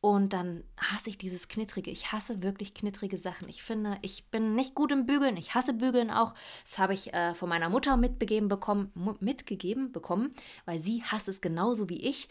Und 0.00 0.32
dann 0.32 0.64
hasse 0.78 1.10
ich 1.10 1.18
dieses 1.18 1.48
Knittrige. 1.48 1.90
Ich 1.90 2.10
hasse 2.10 2.42
wirklich 2.42 2.72
knittrige 2.72 3.18
Sachen. 3.18 3.48
Ich 3.50 3.62
finde, 3.62 3.98
ich 4.00 4.24
bin 4.30 4.54
nicht 4.54 4.74
gut 4.74 4.92
im 4.92 5.04
Bügeln. 5.04 5.36
Ich 5.36 5.54
hasse 5.54 5.74
Bügeln 5.74 6.10
auch. 6.10 6.32
Das 6.64 6.78
habe 6.78 6.94
ich 6.94 7.12
äh, 7.12 7.34
von 7.34 7.50
meiner 7.50 7.68
Mutter 7.68 7.98
mitbegeben 7.98 8.48
bekommen, 8.48 8.92
mitgegeben 9.20 9.92
bekommen, 9.92 10.32
weil 10.64 10.78
sie 10.78 11.02
hasst 11.04 11.28
es 11.28 11.42
genauso 11.42 11.90
wie 11.90 12.00
ich. 12.00 12.28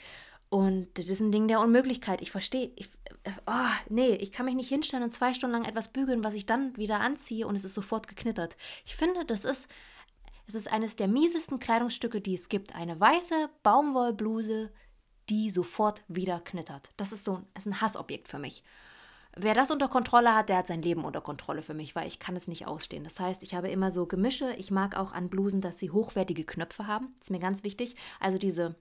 Und 0.50 0.98
das 0.98 1.10
ist 1.10 1.20
ein 1.20 1.32
Ding 1.32 1.48
der 1.48 1.60
Unmöglichkeit. 1.60 2.22
Ich 2.22 2.32
verstehe, 2.32 2.72
ich, 2.76 2.90
oh, 3.46 3.70
nee, 3.90 4.16
ich 4.16 4.32
kann 4.32 4.46
mich 4.46 4.56
nicht 4.56 4.70
hinstellen 4.70 5.04
und 5.04 5.12
zwei 5.12 5.36
Stunden 5.36 5.56
lang 5.56 5.66
etwas 5.66 5.90
bügeln, 5.90 6.24
was 6.24 6.34
ich 6.34 6.48
dann 6.48 6.76
wieder 6.76 7.00
anziehe 7.00 7.46
und 7.46 7.56
es 7.56 7.64
ist 7.64 7.76
sofort 7.76 8.08
geknittert. 8.08 8.58
Ich 8.84 8.96
finde, 8.96 9.26
das 9.26 9.46
ist, 9.46 9.70
es 10.48 10.56
ist 10.56 10.72
eines 10.72 10.96
der 10.96 11.08
miesesten 11.08 11.60
Kleidungsstücke, 11.60 12.20
die 12.20 12.34
es 12.34 12.50
gibt. 12.50 12.74
Eine 12.74 13.00
weiße 13.00 13.50
Baumwollbluse, 13.62 14.72
die 15.30 15.52
sofort 15.52 16.04
wieder 16.08 16.40
knittert. 16.40 16.92
Das 16.98 17.12
ist 17.12 17.26
so 17.26 17.44
ist 17.56 17.68
ein 17.68 17.80
Hassobjekt 17.80 18.28
für 18.28 18.40
mich. 18.40 18.64
Wer 19.38 19.54
das 19.54 19.70
unter 19.70 19.88
Kontrolle 19.88 20.34
hat, 20.34 20.50
der 20.50 20.58
hat 20.58 20.68
sein 20.68 20.82
Leben 20.82 21.06
unter 21.06 21.22
Kontrolle 21.22 21.62
für 21.62 21.76
mich, 21.76 21.96
weil 21.96 22.08
ich 22.08 22.18
kann 22.18 22.36
es 22.36 22.48
nicht 22.48 22.66
ausstehen. 22.66 23.04
Das 23.04 23.20
heißt, 23.20 23.44
ich 23.44 23.54
habe 23.54 23.70
immer 23.70 23.92
so 23.92 24.08
Gemische. 24.08 24.56
Ich 24.58 24.72
mag 24.72 24.98
auch 24.98 25.14
an 25.14 25.30
Blusen, 25.30 25.62
dass 25.62 25.78
sie 25.78 25.92
hochwertige 25.92 26.44
Knöpfe 26.44 26.88
haben. 26.88 27.14
Das 27.20 27.28
ist 27.28 27.32
mir 27.32 27.40
ganz 27.40 27.64
wichtig. 27.64 27.96
Also 28.20 28.40
diese 28.40 28.76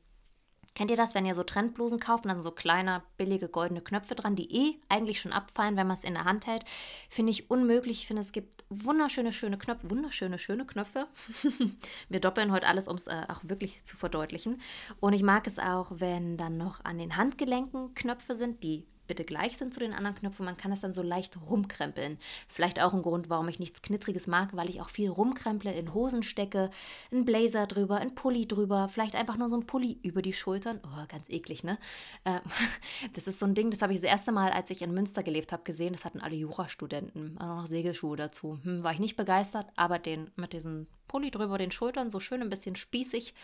Kennt 0.79 0.93
ihr 0.93 0.97
das, 0.97 1.17
wenn 1.17 1.27
ihr 1.27 1.35
so 1.35 1.43
Trendblusen 1.43 1.99
kauft 1.99 2.25
und 2.25 2.29
dann 2.29 2.41
so 2.41 2.53
kleine, 2.53 3.03
billige, 3.17 3.49
goldene 3.49 3.81
Knöpfe 3.81 4.15
dran, 4.15 4.37
die 4.37 4.55
eh 4.55 4.77
eigentlich 4.89 5.21
schon 5.21 5.33
abfallen, 5.33 5.77
wenn 5.77 5.89
man 5.89 5.97
es 5.97 6.05
in 6.05 6.15
der 6.15 6.23
Hand 6.23 6.47
hält? 6.47 6.65
Finde 7.11 7.33
ich 7.33 7.51
unmöglich. 7.51 8.03
Ich 8.03 8.07
finde, 8.07 8.23
es 8.23 8.31
gibt 8.31 8.63
wunderschöne, 8.69 9.33
schöne 9.33 9.59
Knöpfe, 9.59 9.91
wunderschöne, 9.91 10.39
schöne 10.39 10.65
Knöpfe. 10.65 11.09
Wir 12.09 12.21
doppeln 12.21 12.53
heute 12.53 12.69
alles, 12.69 12.87
um 12.87 12.95
es 12.95 13.09
äh, 13.09 13.25
auch 13.27 13.41
wirklich 13.43 13.83
zu 13.83 13.97
verdeutlichen. 13.97 14.61
Und 15.01 15.15
ich 15.15 15.25
mag 15.25 15.49
es 15.49 15.59
auch, 15.59 15.91
wenn 15.97 16.37
dann 16.37 16.59
noch 16.59 16.85
an 16.85 16.99
den 16.99 17.17
Handgelenken 17.17 17.93
Knöpfe 17.95 18.37
sind, 18.37 18.63
die 18.63 18.87
bitte 19.09 19.25
gleich 19.25 19.57
sind 19.57 19.75
zu 19.75 19.81
den 19.81 19.93
anderen 19.93 20.17
Knöpfen. 20.17 20.45
Man 20.45 20.57
kann 20.57 20.71
es 20.71 20.83
dann 20.83 20.95
so 20.95 21.03
leicht 21.03 21.39
rumkrempeln. 21.51 22.19
Vielleicht 22.47 22.81
auch 22.81 22.95
ein 22.95 23.03
Grund, 23.03 23.29
warum 23.29 23.49
ich 23.49 23.59
nichts 23.59 23.83
Knittriges 23.83 24.29
mag, 24.29 24.55
weil 24.55 24.71
ich 24.71 24.81
auch 24.81 24.89
viel 24.91 25.11
rumkremple, 25.11 25.73
in 25.73 25.95
Hosen 25.95 26.23
stecke, 26.23 26.71
einen 27.11 27.25
Blazer 27.25 27.67
drüber, 27.67 27.97
ein 27.97 28.15
Pulli 28.15 28.47
drüber, 28.47 28.89
vielleicht 28.89 29.17
einfach 29.17 29.37
nur 29.37 29.49
so 29.49 29.57
ein 29.57 29.67
Pulli 29.67 29.99
über 30.03 30.23
die 30.23 30.33
Schultern. 30.33 30.81
Oh, 30.85 31.07
ganz 31.09 31.29
eklig, 31.29 31.65
ne? 31.65 31.79
Ähm, 32.25 32.41
das 33.15 33.27
ist 33.27 33.41
so 33.41 33.47
ein 33.47 33.55
Ding, 33.55 33.71
das 33.71 33.83
habe 33.83 33.93
ich 33.93 34.01
das 34.01 34.09
erste 34.09 34.31
Mal, 34.31 34.53
als 34.53 34.71
ich 34.71 34.83
in 34.83 34.95
Münster 34.95 35.23
gelebt 35.23 35.53
habe, 35.53 35.65
gesehen. 35.65 35.95
Das 35.95 36.05
hatten 36.05 36.21
alle 36.21 36.37
Jurastudenten. 36.37 37.39
Auch 37.39 37.57
noch 37.57 37.67
Segelschuhe 37.67 38.17
dazu. 38.17 38.59
Hm, 38.63 38.85
war 38.85 38.93
ich 38.93 38.99
nicht 38.99 39.17
begeistert, 39.17 39.67
aber 39.75 39.99
den 39.99 40.31
mit 40.37 40.53
diesen 40.53 40.87
Pulli 41.09 41.31
drüber 41.31 41.59
den 41.59 41.73
Schultern, 41.73 42.11
so 42.11 42.21
schön 42.21 42.43
ein 42.43 42.51
bisschen 42.51 42.77
spießig 42.77 43.35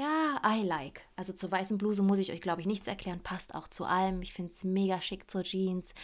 ja, 0.00 0.40
I 0.44 0.62
like. 0.62 1.02
Also 1.14 1.34
zur 1.34 1.52
weißen 1.52 1.76
Bluse 1.76 2.02
muss 2.02 2.18
ich 2.18 2.32
euch, 2.32 2.40
glaube 2.40 2.62
ich, 2.62 2.66
nichts 2.66 2.86
erklären. 2.86 3.20
Passt 3.20 3.54
auch 3.54 3.68
zu 3.68 3.84
allem. 3.84 4.22
Ich 4.22 4.32
finde 4.32 4.52
es 4.52 4.64
mega 4.64 5.02
schick 5.02 5.30
zur 5.30 5.42
Jeans. 5.42 5.94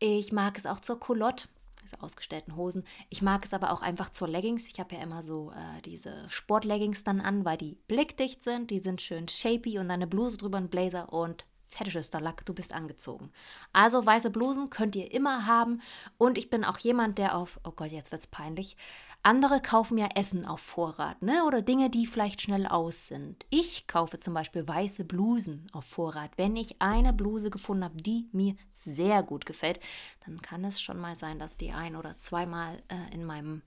Ich 0.00 0.32
mag 0.32 0.58
es 0.58 0.66
auch 0.66 0.80
zur 0.80 0.98
Culotte, 0.98 1.46
diese 1.84 2.02
ausgestellten 2.02 2.56
Hosen. 2.56 2.84
Ich 3.08 3.22
mag 3.22 3.44
es 3.44 3.54
aber 3.54 3.70
auch 3.70 3.82
einfach 3.82 4.10
zur 4.10 4.26
Leggings. 4.26 4.66
Ich 4.66 4.80
habe 4.80 4.96
ja 4.96 5.00
immer 5.00 5.22
so 5.22 5.52
äh, 5.52 5.80
diese 5.82 6.28
Sportleggings 6.28 7.04
dann 7.04 7.20
an, 7.20 7.44
weil 7.44 7.56
die 7.56 7.78
blickdicht 7.86 8.42
sind. 8.42 8.72
Die 8.72 8.80
sind 8.80 9.00
schön 9.00 9.28
shapy 9.28 9.78
und 9.78 9.88
dann 9.88 10.02
eine 10.02 10.08
Bluse 10.08 10.38
drüber, 10.38 10.58
ein 10.58 10.68
Blazer 10.68 11.12
und 11.12 11.44
fetischester 11.68 12.20
Lack, 12.20 12.44
du 12.46 12.54
bist 12.54 12.72
angezogen. 12.72 13.30
Also 13.72 14.04
weiße 14.04 14.30
Blusen 14.30 14.70
könnt 14.70 14.96
ihr 14.96 15.12
immer 15.12 15.46
haben. 15.46 15.82
Und 16.18 16.38
ich 16.38 16.50
bin 16.50 16.64
auch 16.64 16.78
jemand, 16.78 17.18
der 17.18 17.36
auf, 17.36 17.60
oh 17.64 17.72
Gott, 17.72 17.92
jetzt 17.92 18.12
wird 18.12 18.20
es 18.20 18.26
peinlich, 18.26 18.76
andere 19.22 19.60
kaufen 19.60 19.98
ja 19.98 20.08
Essen 20.14 20.46
auf 20.46 20.60
Vorrat, 20.60 21.20
ne? 21.22 21.44
Oder 21.46 21.62
Dinge, 21.62 21.90
die 21.90 22.06
vielleicht 22.06 22.42
schnell 22.42 22.66
aus 22.66 23.08
sind. 23.08 23.44
Ich 23.50 23.86
kaufe 23.86 24.18
zum 24.18 24.34
Beispiel 24.34 24.66
weiße 24.66 25.04
Blusen 25.04 25.66
auf 25.72 25.84
Vorrat. 25.84 26.30
Wenn 26.36 26.56
ich 26.56 26.80
eine 26.80 27.12
Bluse 27.12 27.50
gefunden 27.50 27.84
habe, 27.84 27.96
die 27.96 28.28
mir 28.32 28.56
sehr 28.70 29.22
gut 29.22 29.46
gefällt, 29.46 29.80
dann 30.24 30.40
kann 30.42 30.64
es 30.64 30.80
schon 30.80 30.98
mal 30.98 31.16
sein, 31.16 31.38
dass 31.38 31.56
die 31.56 31.72
ein 31.72 31.96
oder 31.96 32.16
zweimal 32.16 32.82
äh, 32.88 33.14
in 33.14 33.24
meinem 33.24 33.62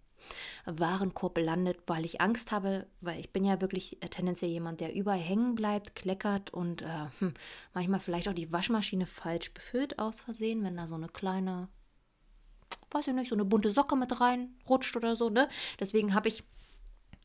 Warenkorb 0.66 1.38
landet, 1.38 1.82
weil 1.88 2.06
ich 2.06 2.22
Angst 2.22 2.52
habe, 2.52 2.88
weil 3.02 3.20
ich 3.20 3.32
bin 3.32 3.44
ja 3.44 3.62
wirklich 3.62 4.02
äh, 4.04 4.10
tendenziell 4.10 4.52
jemand, 4.52 4.80
der 4.80 4.94
überall 4.94 5.20
hängen 5.20 5.56
bleibt, 5.56 5.96
kleckert 5.96 6.52
und 6.52 6.82
äh, 6.82 7.08
hm, 7.20 7.34
manchmal 7.74 8.00
vielleicht 8.00 8.28
auch 8.28 8.34
die 8.34 8.52
Waschmaschine 8.52 9.06
falsch 9.06 9.54
befüllt 9.54 10.00
aus 10.00 10.22
Versehen, 10.22 10.64
wenn 10.64 10.78
da 10.78 10.88
so 10.88 10.96
eine 10.96 11.08
kleine, 11.08 11.68
weiß 12.92 13.08
ich 13.08 13.14
nicht, 13.14 13.30
so 13.30 13.36
eine 13.36 13.46
bunte 13.46 13.72
Socke 13.72 13.96
mit 13.96 14.20
rein 14.20 14.50
rutscht 14.68 14.96
oder 14.96 15.16
so, 15.16 15.30
ne? 15.30 15.50
Deswegen 15.80 16.14
habe 16.14 16.28
ich 16.30 16.44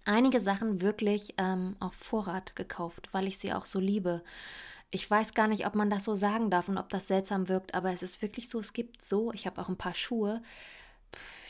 einige 0.04 0.40
Sachen 0.40 0.80
wirklich 0.80 1.34
ähm, 1.38 1.76
auf 1.80 1.94
Vorrat 1.94 2.56
gekauft, 2.56 3.08
weil 3.12 3.26
ich 3.26 3.38
sie 3.38 3.52
auch 3.52 3.66
so 3.66 3.80
liebe. 3.80 4.22
Ich 4.90 5.10
weiß 5.10 5.34
gar 5.34 5.48
nicht, 5.48 5.66
ob 5.66 5.74
man 5.74 5.90
das 5.90 6.04
so 6.04 6.14
sagen 6.14 6.50
darf 6.50 6.68
und 6.68 6.78
ob 6.78 6.88
das 6.90 7.08
seltsam 7.08 7.48
wirkt, 7.48 7.74
aber 7.74 7.92
es 7.92 8.02
ist 8.02 8.22
wirklich 8.22 8.48
so, 8.48 8.60
es 8.60 8.72
gibt 8.72 9.02
so, 9.02 9.32
ich 9.32 9.46
habe 9.46 9.60
auch 9.60 9.68
ein 9.68 9.78
paar 9.78 9.94
Schuhe, 9.94 10.42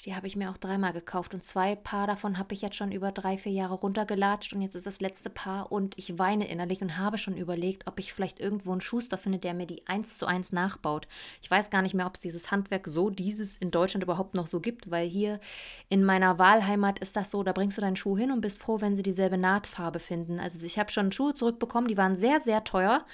die 0.05 0.15
habe 0.15 0.27
ich 0.27 0.37
mir 0.37 0.51
auch 0.51 0.59
dreimal 0.59 0.93
gekauft 0.93 1.33
und 1.33 1.43
zwei 1.43 1.77
Paar 1.77 2.07
davon 2.07 2.39
habe 2.39 2.53
ich 2.53 2.61
jetzt 2.61 2.77
schon 2.77 2.93
über 2.93 3.11
drei, 3.11 3.39
vier 3.39 3.53
Jahre 3.53 3.75
runtergelatscht 3.75 4.53
und 4.53 4.61
jetzt 4.61 4.75
ist 4.75 4.87
das 4.87 5.01
letzte 5.01 5.31
Paar 5.31 5.73
und 5.73 5.99
ich 5.99 6.19
weine 6.19 6.49
innerlich 6.49 6.83
und 6.83 6.99
habe 6.99 7.17
schon 7.17 7.37
überlegt, 7.37 7.87
ob 7.87 7.99
ich 7.99 8.13
vielleicht 8.13 8.39
irgendwo 8.39 8.73
einen 8.73 8.83
Schuster 8.83 9.17
finde, 9.17 9.39
der 9.39 9.55
mir 9.55 9.67
die 9.67 9.87
eins 9.87 10.19
zu 10.19 10.27
eins 10.27 10.53
nachbaut. 10.53 11.09
Ich 11.41 11.51
weiß 11.51 11.71
gar 11.71 11.81
nicht 11.81 11.95
mehr, 11.95 12.07
ob 12.07 12.17
es 12.17 12.21
dieses 12.21 12.51
Handwerk 12.51 12.87
so, 12.87 13.09
dieses 13.09 13.57
in 13.57 13.71
Deutschland 13.71 14.03
überhaupt 14.03 14.35
noch 14.35 14.47
so 14.47 14.61
gibt, 14.61 14.91
weil 14.91 15.09
hier 15.09 15.41
in 15.89 16.05
meiner 16.05 16.39
Wahlheimat 16.39 16.99
ist 16.99 17.17
das 17.17 17.31
so, 17.31 17.43
da 17.43 17.53
bringst 17.53 17.79
du 17.79 17.83
deinen 17.83 17.97
Schuh 17.97 18.17
hin 18.19 18.31
und 18.31 18.43
bist 18.43 18.61
froh, 18.61 18.81
wenn 18.81 18.97
sie 18.97 19.03
dieselbe 19.03 19.39
Nahtfarbe 19.39 20.01
finden. 20.01 20.39
Also 20.39 20.65
ich 20.65 20.79
habe 20.79 20.93
schon 20.93 21.13
Schuhe 21.13 21.35
zurückbekommen, 21.35 21.89
die 21.89 21.97
waren 21.97 22.17
sehr, 22.17 22.41
sehr 22.41 22.63
teuer. 22.65 23.07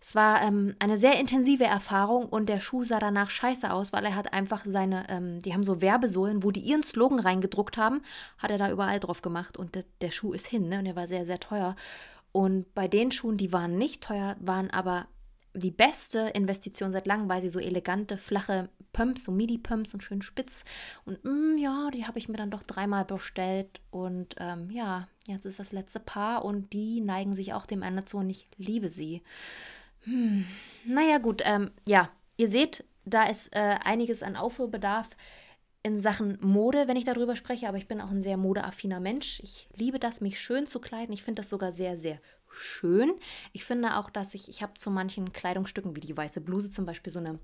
Es 0.00 0.14
war 0.14 0.40
ähm, 0.42 0.74
eine 0.78 0.96
sehr 0.96 1.20
intensive 1.20 1.64
Erfahrung 1.64 2.26
und 2.26 2.48
der 2.48 2.60
Schuh 2.60 2.84
sah 2.84 2.98
danach 2.98 3.28
scheiße 3.28 3.70
aus, 3.70 3.92
weil 3.92 4.06
er 4.06 4.16
hat 4.16 4.32
einfach 4.32 4.64
seine, 4.64 5.04
ähm, 5.10 5.42
die 5.42 5.52
haben 5.52 5.64
so 5.64 5.82
Werbesohlen 5.90 6.42
wo 6.42 6.50
die 6.50 6.60
ihren 6.60 6.82
Slogan 6.82 7.18
reingedruckt 7.18 7.76
haben, 7.76 8.02
hat 8.38 8.50
er 8.50 8.58
da 8.58 8.70
überall 8.70 9.00
drauf 9.00 9.22
gemacht 9.22 9.56
und 9.56 9.74
der, 9.74 9.84
der 10.00 10.10
Schuh 10.10 10.32
ist 10.32 10.46
hin, 10.46 10.68
ne? 10.68 10.78
Und 10.78 10.84
der 10.84 10.96
war 10.96 11.08
sehr, 11.08 11.26
sehr 11.26 11.40
teuer. 11.40 11.74
Und 12.32 12.72
bei 12.74 12.86
den 12.86 13.10
Schuhen, 13.10 13.36
die 13.36 13.52
waren 13.52 13.76
nicht 13.76 14.02
teuer, 14.04 14.36
waren 14.38 14.70
aber 14.70 15.08
die 15.52 15.72
beste 15.72 16.30
Investition 16.34 16.92
seit 16.92 17.08
langem, 17.08 17.28
weil 17.28 17.40
sie 17.40 17.48
so 17.48 17.58
elegante, 17.58 18.16
flache 18.16 18.68
Pumps, 18.92 19.24
so 19.24 19.32
Midi-Pumps 19.32 19.94
und 19.94 20.04
schön 20.04 20.22
spitz. 20.22 20.64
Und 21.04 21.24
mm, 21.24 21.58
ja, 21.58 21.90
die 21.92 22.06
habe 22.06 22.18
ich 22.18 22.28
mir 22.28 22.36
dann 22.36 22.52
doch 22.52 22.62
dreimal 22.62 23.04
bestellt. 23.04 23.80
Und 23.90 24.36
ähm, 24.38 24.70
ja, 24.70 25.08
jetzt 25.26 25.46
ist 25.46 25.58
das 25.58 25.72
letzte 25.72 25.98
Paar 25.98 26.44
und 26.44 26.72
die 26.72 27.00
neigen 27.00 27.34
sich 27.34 27.52
auch 27.52 27.66
dem 27.66 27.82
Ende 27.82 28.04
zu 28.04 28.18
und 28.18 28.30
ich 28.30 28.48
liebe 28.58 28.88
sie. 28.88 29.22
Hm. 30.04 30.46
Naja, 30.86 31.18
gut, 31.18 31.42
ähm, 31.44 31.72
ja, 31.84 32.10
ihr 32.36 32.48
seht, 32.48 32.84
da 33.04 33.24
ist 33.24 33.54
äh, 33.54 33.76
einiges 33.84 34.22
an 34.22 34.36
Aufholbedarf 34.36 35.08
in 35.82 35.98
Sachen 35.98 36.38
Mode, 36.40 36.88
wenn 36.88 36.96
ich 36.96 37.04
darüber 37.04 37.36
spreche, 37.36 37.68
aber 37.68 37.78
ich 37.78 37.88
bin 37.88 38.00
auch 38.00 38.10
ein 38.10 38.22
sehr 38.22 38.36
modeaffiner 38.36 39.00
Mensch. 39.00 39.40
Ich 39.42 39.68
liebe 39.74 39.98
das, 39.98 40.20
mich 40.20 40.38
schön 40.38 40.66
zu 40.66 40.78
kleiden. 40.78 41.12
Ich 41.12 41.22
finde 41.22 41.40
das 41.40 41.48
sogar 41.48 41.72
sehr, 41.72 41.96
sehr 41.96 42.20
schön. 42.50 43.12
Ich 43.52 43.64
finde 43.64 43.96
auch, 43.96 44.10
dass 44.10 44.34
ich, 44.34 44.48
ich 44.48 44.62
habe 44.62 44.74
zu 44.74 44.90
manchen 44.90 45.32
Kleidungsstücken, 45.32 45.96
wie 45.96 46.00
die 46.00 46.16
weiße 46.16 46.40
Bluse 46.42 46.70
zum 46.70 46.84
Beispiel, 46.84 47.12
so 47.12 47.18
eine 47.18 47.38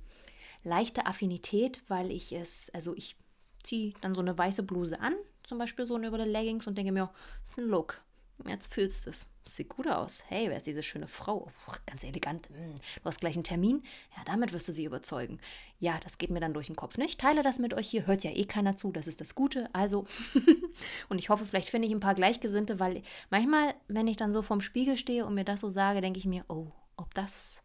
leichte 0.65 1.07
Affinität, 1.07 1.83
weil 1.89 2.11
ich 2.11 2.33
es, 2.33 2.71
also 2.75 2.95
ich 2.95 3.17
ziehe 3.63 3.95
dann 4.01 4.15
so 4.15 4.21
eine 4.21 4.37
weiße 4.37 4.63
Bluse 4.63 5.01
an, 5.01 5.15
zum 5.43 5.59
Beispiel 5.59 5.87
so 5.87 5.99
über 5.99 6.19
die 6.19 6.31
Leggings 6.31 6.67
und 6.67 6.77
denke 6.77 6.93
mir, 6.93 7.11
das 7.43 7.53
ist 7.53 7.59
ein 7.59 7.69
Look. 7.69 8.03
Jetzt 8.47 8.75
fühlst 8.75 9.07
du 9.07 9.11
es. 9.11 9.31
Sieht 9.49 9.69
gut 9.69 9.87
aus. 9.87 10.25
Hey, 10.27 10.51
wer 10.51 10.57
ist 10.57 10.67
diese 10.67 10.83
schöne 10.83 11.07
Frau? 11.07 11.49
Puh, 11.65 11.77
ganz 11.87 12.03
elegant. 12.03 12.49
Hm, 12.49 12.75
du 12.75 13.05
hast 13.05 13.21
gleich 13.21 13.35
einen 13.35 13.45
Termin. 13.45 13.83
Ja, 14.17 14.25
damit 14.25 14.53
wirst 14.53 14.67
du 14.67 14.73
sie 14.73 14.85
überzeugen. 14.85 15.39
Ja, 15.79 16.01
das 16.03 16.19
geht 16.19 16.31
mir 16.31 16.41
dann 16.41 16.53
durch 16.53 16.67
den 16.67 16.75
Kopf. 16.75 16.99
nicht. 16.99 17.21
teile 17.21 17.43
das 17.43 17.61
mit 17.61 17.73
euch 17.73 17.89
hier. 17.89 18.07
Hört 18.07 18.25
ja 18.25 18.33
eh 18.33 18.45
keiner 18.45 18.75
zu. 18.77 18.91
Das 18.91 19.07
ist 19.07 19.21
das 19.21 19.37
Gute. 19.37 19.73
Also, 19.73 20.05
und 21.09 21.19
ich 21.19 21.29
hoffe, 21.29 21.47
vielleicht 21.47 21.69
finde 21.69 21.87
ich 21.87 21.95
ein 21.95 22.01
paar 22.01 22.17
Gleichgesinnte, 22.17 22.81
weil 22.81 23.03
manchmal, 23.31 23.75
wenn 23.87 24.09
ich 24.09 24.17
dann 24.17 24.33
so 24.33 24.43
vorm 24.43 24.61
Spiegel 24.61 24.97
stehe 24.97 25.25
und 25.25 25.35
mir 25.35 25.45
das 25.45 25.61
so 25.61 25.71
sage, 25.71 26.01
denke 26.01 26.19
ich 26.19 26.27
mir, 26.27 26.45
oh, 26.49 26.67
ob 26.97 27.15
das, 27.15 27.63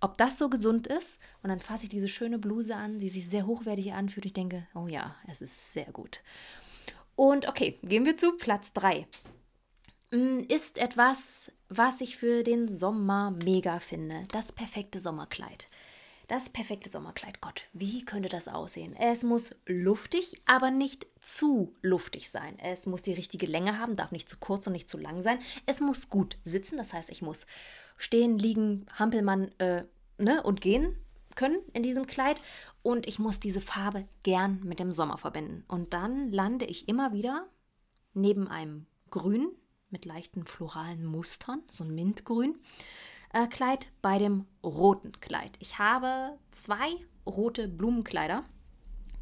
ob 0.00 0.18
das 0.18 0.36
so 0.36 0.50
gesund 0.50 0.86
ist. 0.86 1.18
Und 1.42 1.48
dann 1.48 1.60
fasse 1.60 1.84
ich 1.84 1.90
diese 1.90 2.08
schöne 2.08 2.38
Bluse 2.38 2.76
an, 2.76 3.00
die 3.00 3.08
sich 3.08 3.28
sehr 3.28 3.46
hochwertig 3.46 3.94
anfühlt. 3.94 4.26
Ich 4.26 4.34
denke, 4.34 4.66
oh 4.74 4.88
ja, 4.88 5.16
es 5.26 5.40
ist 5.40 5.72
sehr 5.72 5.90
gut. 5.90 6.20
Und 7.16 7.48
okay, 7.48 7.78
gehen 7.82 8.04
wir 8.04 8.18
zu 8.18 8.32
Platz 8.36 8.74
3. 8.74 9.06
Mm, 10.14 10.44
ist 10.48 10.78
etwas, 10.78 11.50
was 11.68 12.00
ich 12.00 12.16
für 12.16 12.44
den 12.44 12.68
Sommer 12.68 13.32
mega 13.32 13.80
finde. 13.80 14.26
Das 14.30 14.52
perfekte 14.52 15.00
Sommerkleid. 15.00 15.68
Das 16.28 16.48
perfekte 16.48 16.88
Sommerkleid. 16.88 17.40
Gott, 17.40 17.64
wie 17.72 18.04
könnte 18.04 18.28
das 18.28 18.46
aussehen? 18.46 18.94
Es 18.96 19.24
muss 19.24 19.56
luftig, 19.66 20.40
aber 20.46 20.70
nicht 20.70 21.06
zu 21.20 21.74
luftig 21.82 22.30
sein. 22.30 22.56
Es 22.60 22.86
muss 22.86 23.02
die 23.02 23.12
richtige 23.12 23.46
Länge 23.46 23.80
haben, 23.80 23.96
darf 23.96 24.12
nicht 24.12 24.28
zu 24.28 24.36
kurz 24.38 24.68
und 24.68 24.72
nicht 24.74 24.88
zu 24.88 24.98
lang 24.98 25.22
sein. 25.22 25.40
Es 25.66 25.80
muss 25.80 26.10
gut 26.10 26.38
sitzen, 26.44 26.78
das 26.78 26.92
heißt, 26.92 27.10
ich 27.10 27.20
muss 27.20 27.46
stehen, 27.96 28.38
liegen, 28.38 28.86
Hampelmann 28.96 29.50
äh, 29.58 29.82
ne, 30.16 30.42
und 30.44 30.60
gehen 30.60 30.96
können 31.34 31.58
in 31.72 31.82
diesem 31.82 32.06
Kleid. 32.06 32.40
Und 32.84 33.08
ich 33.08 33.18
muss 33.18 33.40
diese 33.40 33.60
Farbe 33.60 34.06
gern 34.22 34.60
mit 34.62 34.78
dem 34.78 34.92
Sommer 34.92 35.18
verbinden. 35.18 35.64
Und 35.66 35.92
dann 35.92 36.30
lande 36.30 36.66
ich 36.66 36.88
immer 36.88 37.12
wieder 37.12 37.48
neben 38.14 38.46
einem 38.46 38.86
Grün, 39.10 39.48
mit 39.94 40.04
leichten 40.04 40.44
floralen 40.44 41.06
Mustern, 41.06 41.62
so 41.70 41.84
ein 41.84 41.94
Mintgrün. 41.94 42.58
Äh, 43.32 43.46
Kleid 43.46 43.86
bei 44.02 44.18
dem 44.18 44.44
roten 44.64 45.12
Kleid. 45.20 45.52
Ich 45.60 45.78
habe 45.78 46.36
zwei 46.50 46.96
rote 47.24 47.68
Blumenkleider, 47.68 48.42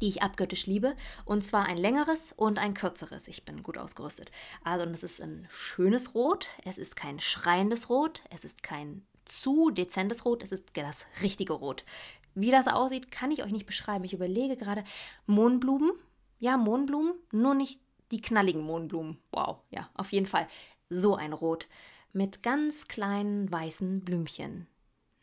die 0.01 0.07
ich 0.07 0.23
abgöttisch 0.23 0.65
liebe. 0.65 0.95
Und 1.25 1.43
zwar 1.43 1.67
ein 1.67 1.77
längeres 1.77 2.33
und 2.35 2.57
ein 2.57 2.73
kürzeres. 2.73 3.27
Ich 3.27 3.45
bin 3.45 3.61
gut 3.61 3.77
ausgerüstet. 3.77 4.31
Also, 4.63 4.87
das 4.87 5.03
ist 5.03 5.21
ein 5.21 5.47
schönes 5.51 6.15
Rot. 6.15 6.49
Es 6.65 6.79
ist 6.79 6.95
kein 6.95 7.19
schreiendes 7.19 7.91
Rot. 7.91 8.23
Es 8.31 8.43
ist 8.43 8.63
kein 8.63 9.05
zu 9.25 9.69
dezentes 9.69 10.25
Rot. 10.25 10.41
Es 10.41 10.51
ist 10.51 10.65
das 10.73 11.05
richtige 11.21 11.53
Rot. 11.53 11.85
Wie 12.33 12.49
das 12.49 12.67
aussieht, 12.67 13.11
kann 13.11 13.29
ich 13.29 13.43
euch 13.43 13.51
nicht 13.51 13.67
beschreiben. 13.67 14.05
Ich 14.05 14.13
überlege 14.13 14.57
gerade 14.57 14.83
Mohnblumen. 15.27 15.91
Ja, 16.39 16.57
Mohnblumen, 16.57 17.13
nur 17.31 17.53
nicht 17.53 17.79
die 18.13 18.21
knalligen 18.21 18.61
Mohnblumen. 18.61 19.17
Wow, 19.31 19.57
ja, 19.71 19.89
auf 19.95 20.11
jeden 20.11 20.27
Fall. 20.27 20.47
So 20.89 21.15
ein 21.15 21.33
Rot 21.33 21.67
mit 22.13 22.43
ganz 22.43 22.87
kleinen 22.87 23.51
weißen 23.51 24.01
Blümchen. 24.05 24.67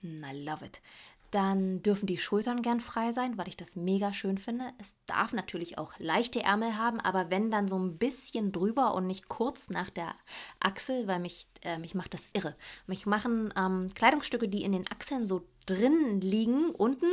I 0.03 0.45
love 0.45 0.65
it. 0.65 0.83
Dann 1.31 1.81
dürfen 1.83 2.07
die 2.07 2.19
Schultern 2.19 2.61
gern 2.61 2.81
frei 2.81 3.13
sein, 3.13 3.39
weil 3.39 3.47
ich 3.47 3.57
das 3.57 3.77
mega 3.77 4.13
schön 4.13 4.37
finde. 4.37 4.65
Es 4.79 4.97
darf 5.07 5.33
natürlich 5.33 5.79
auch 5.79 5.93
leichte 5.99 6.43
Ärmel 6.43 6.77
haben, 6.77 6.99
aber 6.99 7.31
wenn 7.31 7.53
dann 7.53 7.69
so 7.69 7.79
ein 7.79 7.99
bisschen 7.99 8.51
drüber 8.51 8.95
und 8.95 9.07
nicht 9.07 9.29
kurz 9.29 9.71
nach 9.71 9.91
der 9.91 10.17
Achsel, 10.59 11.07
weil 11.07 11.21
mich, 11.21 11.47
äh, 11.63 11.79
mich 11.79 11.95
macht 11.95 12.15
das 12.15 12.29
irre. 12.33 12.57
Mich 12.89 13.07
machen 13.07 13.55
ähm, 13.57 13.93
Kleidungsstücke, 13.95 14.49
die 14.49 14.65
in 14.65 14.73
den 14.73 14.91
Achseln 14.91 15.29
so 15.29 15.47
drin 15.71 16.21
liegen, 16.21 16.71
unten, 16.71 17.07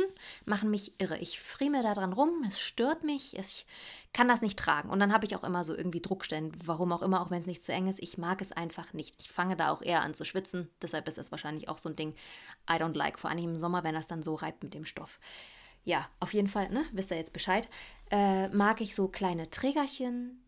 machen 0.44 0.70
mich 0.70 1.00
irre. 1.00 1.18
Ich 1.18 1.40
frieme 1.40 1.82
da 1.82 1.94
dran 1.94 2.12
rum, 2.12 2.44
es 2.46 2.58
stört 2.58 3.04
mich, 3.04 3.36
ich 3.36 3.66
kann 4.12 4.28
das 4.28 4.42
nicht 4.42 4.58
tragen. 4.58 4.90
Und 4.90 5.00
dann 5.00 5.12
habe 5.12 5.26
ich 5.26 5.36
auch 5.36 5.44
immer 5.44 5.64
so 5.64 5.76
irgendwie 5.76 6.00
Druckstellen, 6.00 6.52
warum 6.64 6.92
auch 6.92 7.02
immer, 7.02 7.20
auch 7.20 7.30
wenn 7.30 7.40
es 7.40 7.46
nicht 7.46 7.64
zu 7.64 7.72
eng 7.72 7.88
ist. 7.88 8.02
Ich 8.02 8.18
mag 8.18 8.40
es 8.40 8.52
einfach 8.52 8.92
nicht. 8.92 9.20
Ich 9.20 9.30
fange 9.30 9.56
da 9.56 9.70
auch 9.70 9.82
eher 9.82 10.02
an 10.02 10.14
zu 10.14 10.24
schwitzen. 10.24 10.68
Deshalb 10.82 11.06
ist 11.08 11.18
das 11.18 11.30
wahrscheinlich 11.30 11.68
auch 11.68 11.78
so 11.78 11.88
ein 11.88 11.96
Ding, 11.96 12.14
I 12.68 12.74
don't 12.74 12.96
like. 12.96 13.18
Vor 13.18 13.30
allem 13.30 13.44
im 13.44 13.56
Sommer, 13.56 13.84
wenn 13.84 13.94
das 13.94 14.06
dann 14.06 14.22
so 14.22 14.34
reibt 14.34 14.62
mit 14.62 14.74
dem 14.74 14.86
Stoff. 14.86 15.20
Ja, 15.84 16.08
auf 16.20 16.34
jeden 16.34 16.48
Fall, 16.48 16.70
ne, 16.70 16.84
wisst 16.92 17.10
ihr 17.10 17.16
jetzt 17.16 17.32
Bescheid. 17.32 17.68
Äh, 18.10 18.48
mag 18.48 18.80
ich 18.80 18.94
so 18.94 19.08
kleine 19.08 19.50
Trägerchen, 19.50 20.42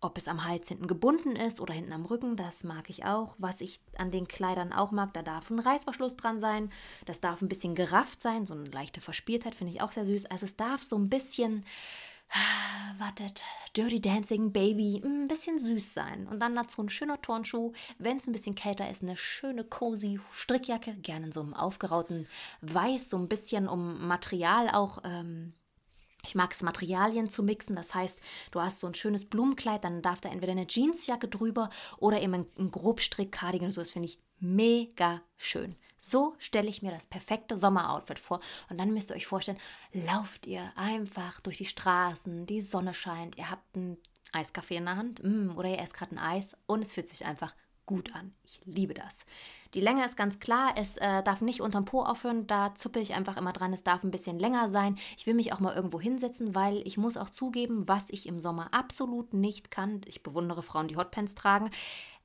ob 0.00 0.16
es 0.16 0.28
am 0.28 0.44
Hals 0.44 0.68
hinten 0.68 0.86
gebunden 0.86 1.34
ist 1.34 1.60
oder 1.60 1.74
hinten 1.74 1.92
am 1.92 2.04
Rücken, 2.04 2.36
das 2.36 2.62
mag 2.62 2.88
ich 2.88 3.04
auch. 3.04 3.34
Was 3.38 3.60
ich 3.60 3.80
an 3.96 4.10
den 4.10 4.28
Kleidern 4.28 4.72
auch 4.72 4.92
mag, 4.92 5.12
da 5.12 5.22
darf 5.22 5.50
ein 5.50 5.58
Reißverschluss 5.58 6.16
dran 6.16 6.38
sein. 6.38 6.70
Das 7.06 7.20
darf 7.20 7.42
ein 7.42 7.48
bisschen 7.48 7.74
gerafft 7.74 8.22
sein. 8.22 8.46
So 8.46 8.54
eine 8.54 8.68
leichte 8.68 9.00
Verspieltheit 9.00 9.56
finde 9.56 9.72
ich 9.72 9.80
auch 9.80 9.90
sehr 9.90 10.04
süß. 10.04 10.26
Also 10.26 10.46
es 10.46 10.56
darf 10.56 10.84
so 10.84 10.96
ein 10.96 11.08
bisschen, 11.08 11.64
wartet, 12.98 13.42
Dirty 13.76 14.00
Dancing 14.00 14.52
Baby, 14.52 15.02
ein 15.04 15.26
bisschen 15.26 15.58
süß 15.58 15.94
sein. 15.94 16.28
Und 16.28 16.38
dann 16.38 16.54
dazu 16.54 16.80
ein 16.80 16.88
schöner 16.88 17.20
Turnschuh. 17.20 17.72
Wenn 17.98 18.18
es 18.18 18.28
ein 18.28 18.32
bisschen 18.32 18.54
kälter 18.54 18.88
ist, 18.88 19.02
eine 19.02 19.16
schöne 19.16 19.64
cozy 19.64 20.20
Strickjacke. 20.32 20.94
Gerne 20.94 21.26
in 21.26 21.32
so 21.32 21.40
einem 21.40 21.54
aufgerauten 21.54 22.28
Weiß, 22.60 23.10
so 23.10 23.18
ein 23.18 23.28
bisschen 23.28 23.66
um 23.66 24.06
Material 24.06 24.68
auch. 24.70 24.98
Ähm, 25.02 25.54
ich 26.24 26.34
mag 26.34 26.52
es, 26.52 26.62
Materialien 26.62 27.30
zu 27.30 27.42
mixen. 27.42 27.76
Das 27.76 27.94
heißt, 27.94 28.20
du 28.50 28.60
hast 28.60 28.80
so 28.80 28.86
ein 28.86 28.94
schönes 28.94 29.24
Blumenkleid, 29.24 29.84
dann 29.84 30.02
darf 30.02 30.20
da 30.20 30.28
entweder 30.28 30.52
eine 30.52 30.66
Jeansjacke 30.68 31.28
drüber 31.28 31.70
oder 31.98 32.20
eben 32.20 32.34
ein, 32.34 32.46
ein 32.58 32.70
Grobstrick-Cardigan. 32.70 33.70
So, 33.70 33.80
das 33.80 33.92
finde 33.92 34.08
ich 34.08 34.18
mega 34.40 35.22
schön. 35.36 35.76
So 35.98 36.34
stelle 36.38 36.68
ich 36.68 36.82
mir 36.82 36.92
das 36.92 37.06
perfekte 37.06 37.56
Sommeroutfit 37.56 38.18
vor. 38.18 38.40
Und 38.68 38.78
dann 38.78 38.92
müsst 38.92 39.10
ihr 39.10 39.16
euch 39.16 39.26
vorstellen, 39.26 39.58
lauft 39.92 40.46
ihr 40.46 40.72
einfach 40.76 41.40
durch 41.40 41.58
die 41.58 41.66
Straßen, 41.66 42.46
die 42.46 42.62
Sonne 42.62 42.94
scheint, 42.94 43.36
ihr 43.36 43.50
habt 43.50 43.76
einen 43.76 43.98
Eiskaffee 44.32 44.76
in 44.76 44.84
der 44.84 44.96
Hand 44.96 45.22
mm, 45.24 45.56
oder 45.56 45.68
ihr 45.68 45.78
esst 45.78 45.94
gerade 45.94 46.14
ein 46.14 46.18
Eis 46.18 46.56
und 46.66 46.82
es 46.82 46.94
fühlt 46.94 47.08
sich 47.08 47.26
einfach 47.26 47.54
gut 47.86 48.14
an. 48.14 48.34
Ich 48.44 48.60
liebe 48.64 48.94
das. 48.94 49.24
Die 49.74 49.80
Länge 49.80 50.04
ist 50.04 50.16
ganz 50.16 50.40
klar, 50.40 50.74
es 50.76 50.96
äh, 50.96 51.22
darf 51.22 51.40
nicht 51.40 51.60
unterm 51.60 51.84
Po 51.84 52.02
aufhören, 52.02 52.46
da 52.46 52.74
zuppe 52.74 53.00
ich 53.00 53.14
einfach 53.14 53.36
immer 53.36 53.52
dran, 53.52 53.72
es 53.72 53.84
darf 53.84 54.02
ein 54.02 54.10
bisschen 54.10 54.38
länger 54.38 54.68
sein. 54.70 54.96
Ich 55.16 55.26
will 55.26 55.34
mich 55.34 55.52
auch 55.52 55.60
mal 55.60 55.74
irgendwo 55.74 56.00
hinsetzen, 56.00 56.54
weil 56.54 56.78
ich 56.86 56.96
muss 56.96 57.16
auch 57.16 57.30
zugeben, 57.30 57.86
was 57.86 58.06
ich 58.08 58.26
im 58.26 58.38
Sommer 58.38 58.72
absolut 58.72 59.34
nicht 59.34 59.70
kann, 59.70 60.00
ich 60.06 60.22
bewundere 60.22 60.62
Frauen, 60.62 60.88
die 60.88 60.96
Hotpants 60.96 61.34
tragen, 61.34 61.70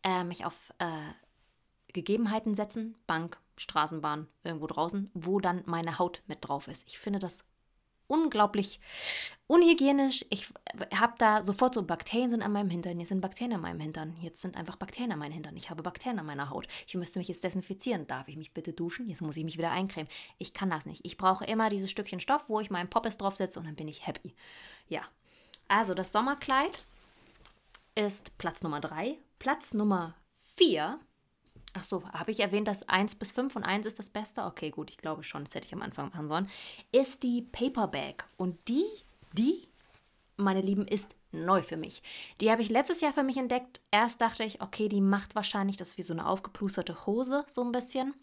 äh, 0.04 0.24
mich 0.24 0.46
auf 0.46 0.74
äh, 0.80 0.88
Gegebenheiten 1.92 2.56
setzen, 2.56 2.96
Bank, 3.08 3.38
Straßenbahn, 3.58 4.28
irgendwo 4.44 4.68
draußen, 4.68 5.12
wo 5.14 5.40
dann 5.40 5.64
meine 5.66 6.00
Haut 6.00 6.24
mit 6.28 6.40
drauf 6.42 6.68
ist. 6.68 6.84
Ich 6.88 6.98
finde 6.98 7.20
das 7.20 7.46
unglaublich 8.08 8.80
unhygienisch. 9.48 10.26
Ich 10.30 10.48
habe 10.96 11.14
da 11.18 11.44
sofort 11.44 11.74
so 11.74 11.84
Bakterien 11.84 12.32
sind 12.32 12.42
an 12.42 12.52
meinem 12.52 12.70
Hintern. 12.70 13.00
Jetzt 13.00 13.10
sind 13.10 13.22
Bakterien 13.22 13.54
an 13.54 13.62
meinem 13.62 13.80
Hintern. 13.80 14.16
Jetzt 14.22 14.42
sind 14.42 14.56
einfach 14.56 14.76
Bakterien 14.76 15.12
an 15.12 15.20
meinem 15.20 15.34
Hintern. 15.34 15.56
Ich 15.56 15.70
habe 15.70 15.84
Bakterien 15.84 16.20
an 16.20 16.26
meiner 16.26 16.50
Haut. 16.50 16.68
Ich 16.88 16.96
müsste 16.96 17.20
mich 17.20 17.28
jetzt 17.28 17.44
desinfizieren. 17.44 18.08
Darf 18.08 18.28
ich 18.28 18.38
mich 18.38 18.54
bitte 18.54 18.74
duschen? 18.74 19.10
Jetzt 19.10 19.22
muss 19.22 19.38
ich 19.38 19.44
mich 19.44 19.58
wieder 19.58 19.72
eincremen. 19.72 20.10
Ich 20.38 20.54
kann 20.54 20.70
das 20.70 20.86
nicht. 20.86 21.06
Ich 21.06 21.18
brauche 21.18 21.46
immer 21.46 21.70
dieses 21.70 21.92
Stückchen 21.92 22.20
Stoff, 22.20 22.46
wo 22.48 22.60
ich 22.60 22.70
meinen 22.70 22.90
Poppes 22.90 23.18
draufsetze 23.18 23.60
und 23.60 23.66
dann 23.66 23.76
bin 23.76 23.88
ich 23.88 24.08
happy. 24.08 24.34
Ja. 24.88 25.02
Also 25.68 25.94
das 25.94 26.12
Sommerkleid 26.12 26.86
ist 27.96 28.38
Platz 28.38 28.64
Nummer 28.64 28.80
3. 28.80 29.18
Platz 29.40 29.74
Nummer 29.74 30.16
4 30.56 31.00
Ach 31.74 31.84
so, 31.84 32.04
habe 32.14 32.32
ich 32.32 32.40
erwähnt, 32.40 32.68
dass 32.68 32.88
1 32.88 33.16
bis 33.16 33.32
5 33.32 33.56
und 33.56 33.64
1 33.64 33.88
ist 33.88 33.98
das 33.98 34.12
Beste? 34.12 34.44
Okay, 34.44 34.70
gut, 34.70 34.92
ich 34.92 34.98
glaube 34.98 35.24
schon, 35.24 35.44
das 35.44 35.56
hätte 35.56 35.66
ich 35.66 35.74
am 35.74 35.82
Anfang 35.82 36.10
machen 36.10 36.28
sollen. 36.28 36.50
Ist 36.92 37.24
die 37.24 37.42
Paperback. 37.42 38.26
Und 38.38 38.60
die, 38.68 38.86
die, 39.34 39.68
meine 40.38 40.62
Lieben, 40.62 40.88
ist 40.88 41.16
neu 41.32 41.64
für 41.64 41.78
mich. 41.78 42.04
Die 42.42 42.52
habe 42.52 42.62
ich 42.62 42.70
letztes 42.70 43.02
Jahr 43.02 43.12
für 43.12 43.24
mich 43.24 43.38
entdeckt. 43.38 43.82
Erst 43.90 44.22
dachte 44.22 44.44
ich, 44.44 44.62
okay, 44.62 44.88
die 44.88 45.02
macht 45.02 45.34
wahrscheinlich, 45.34 45.78
das 45.78 45.98
wie 45.98 46.04
so 46.04 46.14
eine 46.14 46.28
aufgeplusterte 46.28 47.08
Hose, 47.08 47.44
so 47.48 47.64
ein 47.64 47.72
bisschen. 47.72 48.14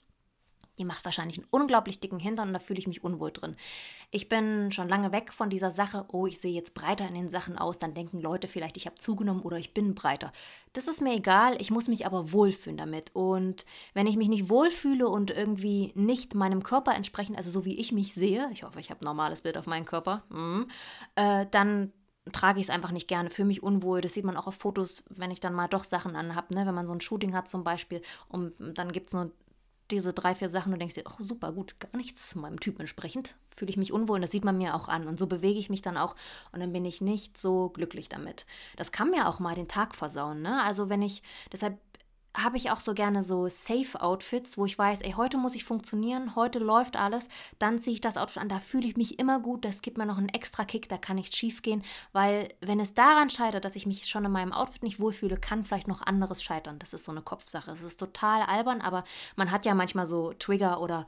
Die 0.81 0.85
macht 0.87 1.05
wahrscheinlich 1.05 1.37
einen 1.37 1.47
unglaublich 1.51 2.01
dicken 2.01 2.19
Hintern 2.19 2.49
und 2.49 2.55
da 2.55 2.59
fühle 2.59 2.79
ich 2.79 2.87
mich 2.87 3.05
unwohl 3.05 3.31
drin. 3.31 3.55
Ich 4.11 4.31
bin 4.31 4.73
schon 4.73 4.89
lange 4.89 5.13
weg 5.13 5.31
von 5.33 5.51
dieser 5.51 5.71
Sache, 5.71 6.07
oh, 6.09 6.27
ich 6.27 6.41
sehe 6.41 6.55
jetzt 6.55 6.73
breiter 6.73 7.07
in 7.07 7.15
den 7.15 7.29
Sachen 7.29 7.59
aus, 7.59 7.79
dann 7.79 7.93
denken 7.93 8.19
Leute 8.19 8.49
vielleicht, 8.49 8.79
ich 8.79 8.87
habe 8.87 8.97
zugenommen 8.97 9.43
oder 9.43 9.59
ich 9.59 9.75
bin 9.75 9.95
breiter. 9.95 10.33
Das 10.73 10.89
ist 10.89 11.03
mir 11.03 11.15
egal, 11.15 11.61
ich 11.61 11.71
muss 11.71 11.87
mich 11.87 12.07
aber 12.07 12.33
wohlfühlen 12.33 12.79
damit. 12.79 13.15
Und 13.15 13.67
wenn 13.93 14.07
ich 14.07 14.17
mich 14.17 14.29
nicht 14.29 14.49
wohlfühle 14.49 15.07
und 15.07 15.31
irgendwie 15.31 15.93
nicht 15.95 16.35
meinem 16.35 16.63
Körper 16.63 16.95
entsprechend, 16.95 17.37
also 17.37 17.51
so 17.51 17.67
wie 17.67 17.79
ich 17.79 17.93
mich 17.93 18.15
sehe, 18.15 18.49
ich 18.53 18.63
hoffe, 18.63 18.81
ich 18.81 18.91
habe 18.91 19.03
ein 19.03 19.05
normales 19.05 19.43
Bild 19.43 19.59
auf 19.59 19.67
meinen 19.67 19.85
Körper, 19.85 20.25
mm, 20.31 20.63
äh, 21.17 21.47
dann 21.51 21.93
trage 22.33 22.59
ich 22.59 22.67
es 22.67 22.71
einfach 22.71 22.91
nicht 22.91 23.09
gerne, 23.09 23.29
fühle 23.29 23.49
mich 23.49 23.63
unwohl. 23.63 24.01
Das 24.01 24.15
sieht 24.15 24.25
man 24.25 24.37
auch 24.37 24.47
auf 24.47 24.55
Fotos, 24.55 25.05
wenn 25.11 25.31
ich 25.31 25.41
dann 25.41 25.55
mal 25.55 25.69
doch 25.69 25.85
Sachen 25.85 26.17
anhabe, 26.17 26.55
ne? 26.55 26.67
wenn 26.67 26.75
man 26.75 26.87
so 26.87 26.93
ein 26.93 27.01
Shooting 27.01 27.35
hat 27.35 27.49
zum 27.49 27.65
Beispiel 27.65 28.01
und 28.29 28.55
dann 28.59 28.93
gibt 28.93 29.09
es 29.09 29.15
nur 29.15 29.31
diese 29.91 30.13
drei, 30.13 30.35
vier 30.35 30.49
Sachen 30.49 30.73
und 30.73 30.79
denkst 30.79 30.95
dir, 30.95 31.05
oh 31.07 31.23
super, 31.23 31.53
gut, 31.53 31.79
gar 31.81 31.97
nichts 31.97 32.35
meinem 32.35 32.61
Typ 32.61 32.79
entsprechend. 32.81 33.35
Fühle 33.57 33.71
ich 33.71 33.77
mich 33.77 33.93
unwohl 33.93 34.17
und 34.17 34.23
das 34.23 34.31
sieht 34.31 34.45
man 34.45 34.59
mir 34.59 34.75
auch 34.75 34.89
an. 34.89 35.07
Und 35.07 35.19
so 35.19 35.27
bewege 35.27 35.59
ich 35.59 35.71
mich 35.71 35.83
dann 35.83 35.97
auch 35.97 36.17
und 36.53 36.61
dann 36.61 36.73
bin 36.73 36.85
ich 36.85 37.01
nicht 37.01 37.37
so 37.37 37.69
glücklich 37.71 38.09
damit. 38.09 38.47
Das 38.77 38.93
kann 38.93 39.11
mir 39.11 39.29
auch 39.29 39.39
mal 39.41 39.55
den 39.55 39.69
Tag 39.69 39.95
versauen. 39.95 40.43
Ne? 40.43 40.63
Also 40.63 40.89
wenn 40.89 41.03
ich, 41.03 41.23
deshalb 41.53 41.79
habe 42.37 42.57
ich 42.57 42.71
auch 42.71 42.81
so 42.81 42.95
gerne 42.95 43.23
so 43.23 43.49
Safe-Outfits, 43.49 44.57
wo 44.57 44.65
ich 44.65 44.79
weiß, 44.79 45.03
ey, 45.03 45.13
heute 45.13 45.37
muss 45.37 45.55
ich 45.55 45.65
funktionieren, 45.65 46.37
heute 46.37 46.59
läuft 46.59 46.97
alles, 46.97 47.29
dann 47.59 47.79
ziehe 47.79 47.95
ich 47.95 48.01
das 48.01 48.17
Outfit 48.17 48.43
an, 48.43 48.49
da 48.49 48.61
fühle 48.61 48.87
ich 48.87 48.97
mich 48.97 49.19
immer 49.19 49.41
gut, 49.41 49.65
das 49.65 49.83
gibt 49.83 49.99
mir 49.99 50.07
noch 50.07 50.19
einen 50.19 50.29
extra 50.29 50.65
Kick, 50.65 50.89
da 50.89 50.97
kann 50.97 51.17
nichts 51.17 51.37
schief 51.37 51.63
gehen, 51.63 51.83
weil 52.13 52.49
wenn 52.61 52.79
es 52.79 52.95
daran 52.95 53.31
scheitert, 53.31 53.65
dass 53.65 53.77
ich 53.77 53.87
mich 53.87 54.07
schon 54.09 54.25
in 54.25 54.33
meinem 54.33 54.53
Outfit 54.53 54.83
nicht 54.83 55.01
wohlfühle, 55.01 55.37
kann 55.37 55.65
vielleicht 55.65 55.89
noch 55.89 56.03
anderes 56.03 56.43
scheitern. 56.43 56.79
Das 56.79 56.93
ist 56.93 57.05
so 57.05 57.13
eine 57.13 57.23
Kopfsache. 57.23 57.73
Es 57.73 57.83
ist 57.83 57.99
total 57.99 58.43
albern, 58.43 58.81
aber 58.81 59.05
man 59.37 59.51
hat 59.51 59.67
ja 59.67 59.75
manchmal 59.75 60.07
so 60.07 60.33
Trigger 60.35 60.81
oder 60.81 61.07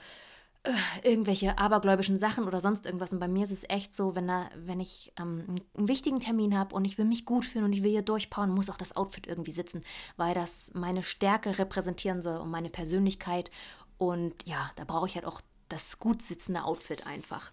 irgendwelche 1.03 1.59
abergläubischen 1.59 2.19
Sachen 2.19 2.45
oder 2.45 2.61
sonst 2.61 2.87
irgendwas. 2.87 3.13
Und 3.13 3.19
bei 3.19 3.27
mir 3.27 3.45
ist 3.45 3.51
es 3.51 3.69
echt 3.69 3.95
so, 3.95 4.15
wenn, 4.15 4.29
da, 4.29 4.49
wenn 4.55 4.79
ich 4.79 5.13
ähm, 5.19 5.61
einen 5.77 5.89
wichtigen 5.89 6.21
Termin 6.21 6.57
habe 6.57 6.75
und 6.75 6.85
ich 6.85 6.99
will 6.99 7.05
mich 7.05 7.25
gut 7.25 7.45
fühlen 7.45 7.65
und 7.65 7.73
ich 7.73 7.83
will 7.83 7.91
hier 7.91 8.03
durchpauen, 8.03 8.51
muss 8.51 8.71
auch 8.71 8.77
das 8.77 8.95
Outfit 8.95 9.27
irgendwie 9.27 9.51
sitzen, 9.51 9.83
weil 10.17 10.35
das 10.35 10.71
meine 10.75 11.03
Stärke 11.03 11.59
repräsentieren 11.59 12.23
soll 12.23 12.37
und 12.39 12.51
meine 12.51 12.71
Persönlichkeit. 12.71 13.51
Und 13.99 14.35
ja, 14.47 14.71
da 14.77 14.85
brauche 14.85 15.07
ich 15.07 15.17
halt 15.17 15.27
auch 15.27 15.41
das 15.69 15.99
gut 15.99 16.23
sitzende 16.23 16.65
Outfit 16.65 17.07
einfach. 17.07 17.51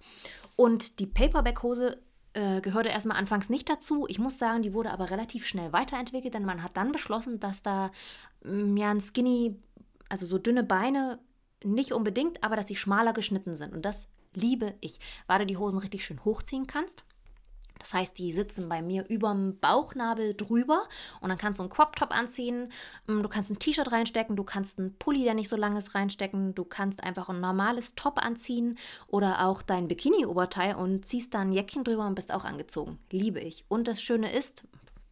Und 0.55 0.99
die 0.99 1.07
Paperback-Hose 1.07 1.99
äh, 2.33 2.61
gehörte 2.61 2.89
erstmal 2.89 3.17
anfangs 3.17 3.49
nicht 3.49 3.69
dazu. 3.69 4.05
Ich 4.07 4.19
muss 4.19 4.37
sagen, 4.37 4.61
die 4.61 4.73
wurde 4.73 4.91
aber 4.91 5.09
relativ 5.09 5.47
schnell 5.47 5.73
weiterentwickelt, 5.73 6.35
denn 6.35 6.45
man 6.45 6.61
hat 6.61 6.77
dann 6.77 6.91
beschlossen, 6.91 7.39
dass 7.39 7.63
da 7.63 7.91
ja 8.43 8.91
ein 8.91 9.01
Skinny, 9.01 9.59
also 10.09 10.25
so 10.25 10.37
dünne 10.37 10.63
Beine 10.63 11.19
nicht 11.63 11.91
unbedingt, 11.91 12.43
aber 12.43 12.55
dass 12.55 12.67
sie 12.67 12.75
schmaler 12.75 13.13
geschnitten 13.13 13.55
sind. 13.55 13.73
Und 13.73 13.83
das 13.83 14.09
liebe 14.33 14.75
ich, 14.81 14.99
weil 15.27 15.39
du 15.39 15.45
die 15.45 15.57
Hosen 15.57 15.79
richtig 15.79 16.05
schön 16.05 16.23
hochziehen 16.23 16.67
kannst. 16.67 17.03
Das 17.79 17.93
heißt, 17.93 18.17
die 18.17 18.33
sitzen 18.33 18.67
bei 18.67 18.81
mir 18.81 19.07
über 19.07 19.31
dem 19.31 19.57
Bauchnabel 19.57 20.35
drüber 20.35 20.83
und 21.21 21.29
dann 21.29 21.37
kannst 21.37 21.59
du 21.59 21.63
einen 21.63 21.71
Crop-Top 21.71 22.11
anziehen, 22.11 22.71
mm, 23.07 23.21
du 23.21 23.29
kannst 23.29 23.51
ein 23.51 23.59
T-Shirt 23.59 23.91
reinstecken, 23.91 24.35
du 24.35 24.43
kannst 24.43 24.79
einen 24.79 24.97
Pulli, 24.97 25.23
der 25.23 25.33
nicht 25.33 25.47
so 25.47 25.55
lang 25.55 25.77
ist, 25.77 25.95
reinstecken, 25.95 26.53
du 26.53 26.65
kannst 26.65 27.01
einfach 27.01 27.29
ein 27.29 27.39
normales 27.39 27.95
Top 27.95 28.17
anziehen 28.17 28.77
oder 29.07 29.45
auch 29.45 29.61
dein 29.61 29.87
Bikini-Oberteil 29.87 30.75
und 30.75 31.05
ziehst 31.05 31.33
da 31.33 31.39
ein 31.39 31.53
Jäckchen 31.53 31.85
drüber 31.85 32.05
und 32.05 32.15
bist 32.15 32.33
auch 32.33 32.43
angezogen. 32.43 32.99
Liebe 33.11 33.39
ich. 33.39 33.63
Und 33.69 33.87
das 33.87 34.01
Schöne 34.01 34.31
ist, 34.33 34.63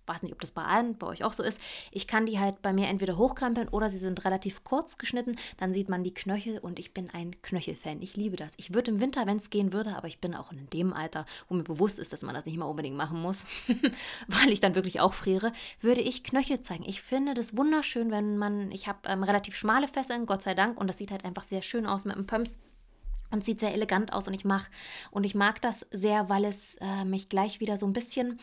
weiß 0.08 0.24
nicht, 0.24 0.34
ob 0.34 0.42
das 0.42 0.52
bei 0.52 0.64
allen, 0.64 0.98
bei 0.98 1.08
euch 1.08 1.24
auch 1.24 1.34
so 1.34 1.44
ist. 1.44 1.62
Ich 1.92 2.08
kann 2.08 2.26
die 2.26 2.40
halt 2.40 2.62
bei 2.62 2.74
mir 2.74 2.88
entweder 2.88 3.18
hochkrempeln 3.18 3.68
oder 3.70 3.90
sie 3.90 3.98
sind 3.98 4.24
relativ 4.26 4.64
kurz 4.64 4.98
geschnitten. 4.98 5.36
Dann 5.58 5.74
sieht 5.74 5.90
man 5.90 6.04
die 6.04 6.14
Knöchel 6.14 6.60
und 6.60 6.80
ich 6.80 6.94
bin 6.94 7.10
ein 7.12 7.42
Knöchelfan. 7.42 8.02
Ich 8.02 8.16
liebe 8.16 8.38
das. 8.38 8.54
Ich 8.58 8.74
würde 8.74 8.92
im 8.92 9.02
Winter, 9.02 9.26
wenn 9.26 9.38
es 9.38 9.50
gehen 9.50 9.74
würde, 9.74 9.96
aber 9.96 10.08
ich 10.08 10.20
bin 10.20 10.34
auch 10.36 10.52
in 10.52 10.70
dem 10.72 10.94
Alter, 10.94 11.26
wo 11.48 11.56
mir 11.56 11.64
bewusst 11.64 12.00
ist, 12.00 12.14
dass 12.14 12.22
man 12.22 12.34
das 12.34 12.46
nicht 12.46 12.56
immer 12.56 12.70
unbedingt 12.70 12.96
machen 12.96 13.22
muss, 13.22 13.46
weil 14.28 14.52
ich 14.52 14.60
dann 14.60 14.76
wirklich 14.76 15.00
auch 15.00 15.14
friere, 15.14 15.52
würde 15.82 16.02
ich 16.02 16.24
Knöchel 16.24 16.62
zeigen. 16.62 16.84
Ich 16.86 17.02
finde 17.02 17.34
das 17.34 17.58
wunderschön, 17.58 18.12
wenn 18.12 18.38
man, 18.38 18.72
ich 18.72 18.88
habe 18.88 19.00
ähm, 19.06 19.24
relativ 19.24 19.56
schmale 19.56 19.88
Fesseln, 19.88 20.26
Gott 20.26 20.42
sei 20.42 20.54
Dank, 20.54 20.80
und 20.80 20.88
das 20.88 20.98
sieht 20.98 21.12
halt 21.12 21.26
einfach 21.26 21.44
sehr 21.44 21.62
schön 21.62 21.86
aus 21.86 22.06
mit 22.06 22.16
dem 22.16 22.26
Pumps 22.26 22.60
und 23.32 23.46
sieht 23.46 23.60
sehr 23.60 23.74
elegant 23.74 24.14
aus 24.14 24.28
und 24.28 24.34
ich 24.34 24.46
mach 24.46 24.70
und 25.12 25.24
ich 25.26 25.36
mag 25.36 25.62
das 25.62 25.86
sehr, 25.92 26.30
weil 26.30 26.46
es 26.46 26.76
äh, 26.76 27.06
mich 27.06 27.30
gleich 27.30 27.60
wieder 27.60 27.78
so 27.78 27.86
ein 27.86 27.94
bisschen 27.94 28.40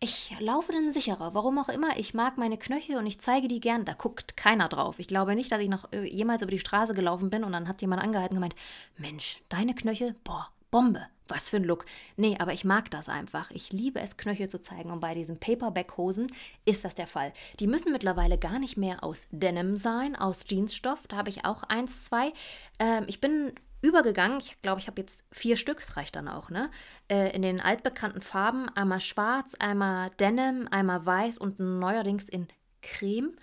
ich 0.00 0.36
laufe 0.38 0.72
dann 0.72 0.92
sicherer, 0.92 1.34
warum 1.34 1.58
auch 1.58 1.68
immer. 1.68 1.96
Ich 1.98 2.14
mag 2.14 2.38
meine 2.38 2.56
Knöchel 2.56 2.96
und 2.96 3.06
ich 3.06 3.20
zeige 3.20 3.48
die 3.48 3.60
gern. 3.60 3.84
Da 3.84 3.94
guckt 3.94 4.36
keiner 4.36 4.68
drauf. 4.68 4.98
Ich 4.98 5.08
glaube 5.08 5.34
nicht, 5.34 5.50
dass 5.50 5.60
ich 5.60 5.68
noch 5.68 5.92
äh, 5.92 6.04
jemals 6.04 6.42
über 6.42 6.52
die 6.52 6.60
Straße 6.60 6.94
gelaufen 6.94 7.30
bin 7.30 7.42
und 7.42 7.52
dann 7.52 7.66
hat 7.66 7.80
jemand 7.80 8.02
angehalten 8.02 8.36
und 8.36 8.42
gemeint, 8.42 8.56
Mensch, 8.96 9.40
deine 9.48 9.74
Knöchel, 9.74 10.14
boah, 10.22 10.50
Bombe. 10.70 11.06
Was 11.30 11.50
für 11.50 11.56
ein 11.56 11.64
Look. 11.64 11.84
Nee, 12.16 12.36
aber 12.38 12.54
ich 12.54 12.64
mag 12.64 12.90
das 12.90 13.10
einfach. 13.10 13.50
Ich 13.50 13.70
liebe 13.70 14.00
es, 14.00 14.16
Knöchel 14.16 14.48
zu 14.48 14.62
zeigen. 14.62 14.90
Und 14.90 15.00
bei 15.00 15.14
diesen 15.14 15.38
Paperback-Hosen 15.38 16.32
ist 16.64 16.86
das 16.86 16.94
der 16.94 17.06
Fall. 17.06 17.34
Die 17.60 17.66
müssen 17.66 17.92
mittlerweile 17.92 18.38
gar 18.38 18.58
nicht 18.58 18.78
mehr 18.78 19.04
aus 19.04 19.26
Denim 19.30 19.76
sein, 19.76 20.16
aus 20.16 20.46
Jeansstoff. 20.48 21.06
Da 21.06 21.18
habe 21.18 21.28
ich 21.28 21.44
auch 21.44 21.64
eins, 21.64 22.04
zwei. 22.06 22.32
Ähm, 22.78 23.04
ich 23.08 23.20
bin 23.20 23.52
übergegangen. 23.80 24.38
Ich 24.38 24.60
glaube, 24.62 24.80
ich 24.80 24.86
habe 24.86 25.00
jetzt 25.00 25.24
vier 25.32 25.56
Stück, 25.56 25.78
das 25.78 25.96
reicht 25.96 26.16
dann 26.16 26.28
auch, 26.28 26.50
ne? 26.50 26.70
Äh, 27.08 27.34
in 27.34 27.42
den 27.42 27.60
altbekannten 27.60 28.22
Farben. 28.22 28.68
Einmal 28.70 29.00
schwarz, 29.00 29.54
einmal 29.54 30.10
Denim, 30.18 30.68
einmal 30.70 31.04
weiß 31.04 31.38
und 31.38 31.60
neuerdings 31.60 32.28
in 32.28 32.48
Creme. 32.82 33.36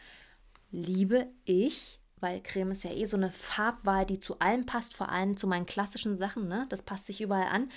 Liebe 0.72 1.28
ich, 1.46 2.00
weil 2.20 2.42
Creme 2.42 2.72
ist 2.72 2.84
ja 2.84 2.92
eh 2.92 3.06
so 3.06 3.18
eine 3.18 3.32
Farbwahl, 3.32 4.06
die 4.06 4.20
zu 4.20 4.40
allem 4.40 4.66
passt, 4.66 4.94
vor 4.94 5.10
allem 5.10 5.38
zu 5.38 5.48
meinen 5.48 5.66
klassischen 5.66 6.16
Sachen, 6.16 6.48
ne? 6.48 6.66
Das 6.70 6.82
passt 6.82 7.06
sich 7.06 7.22
überall 7.22 7.48
an. 7.48 7.70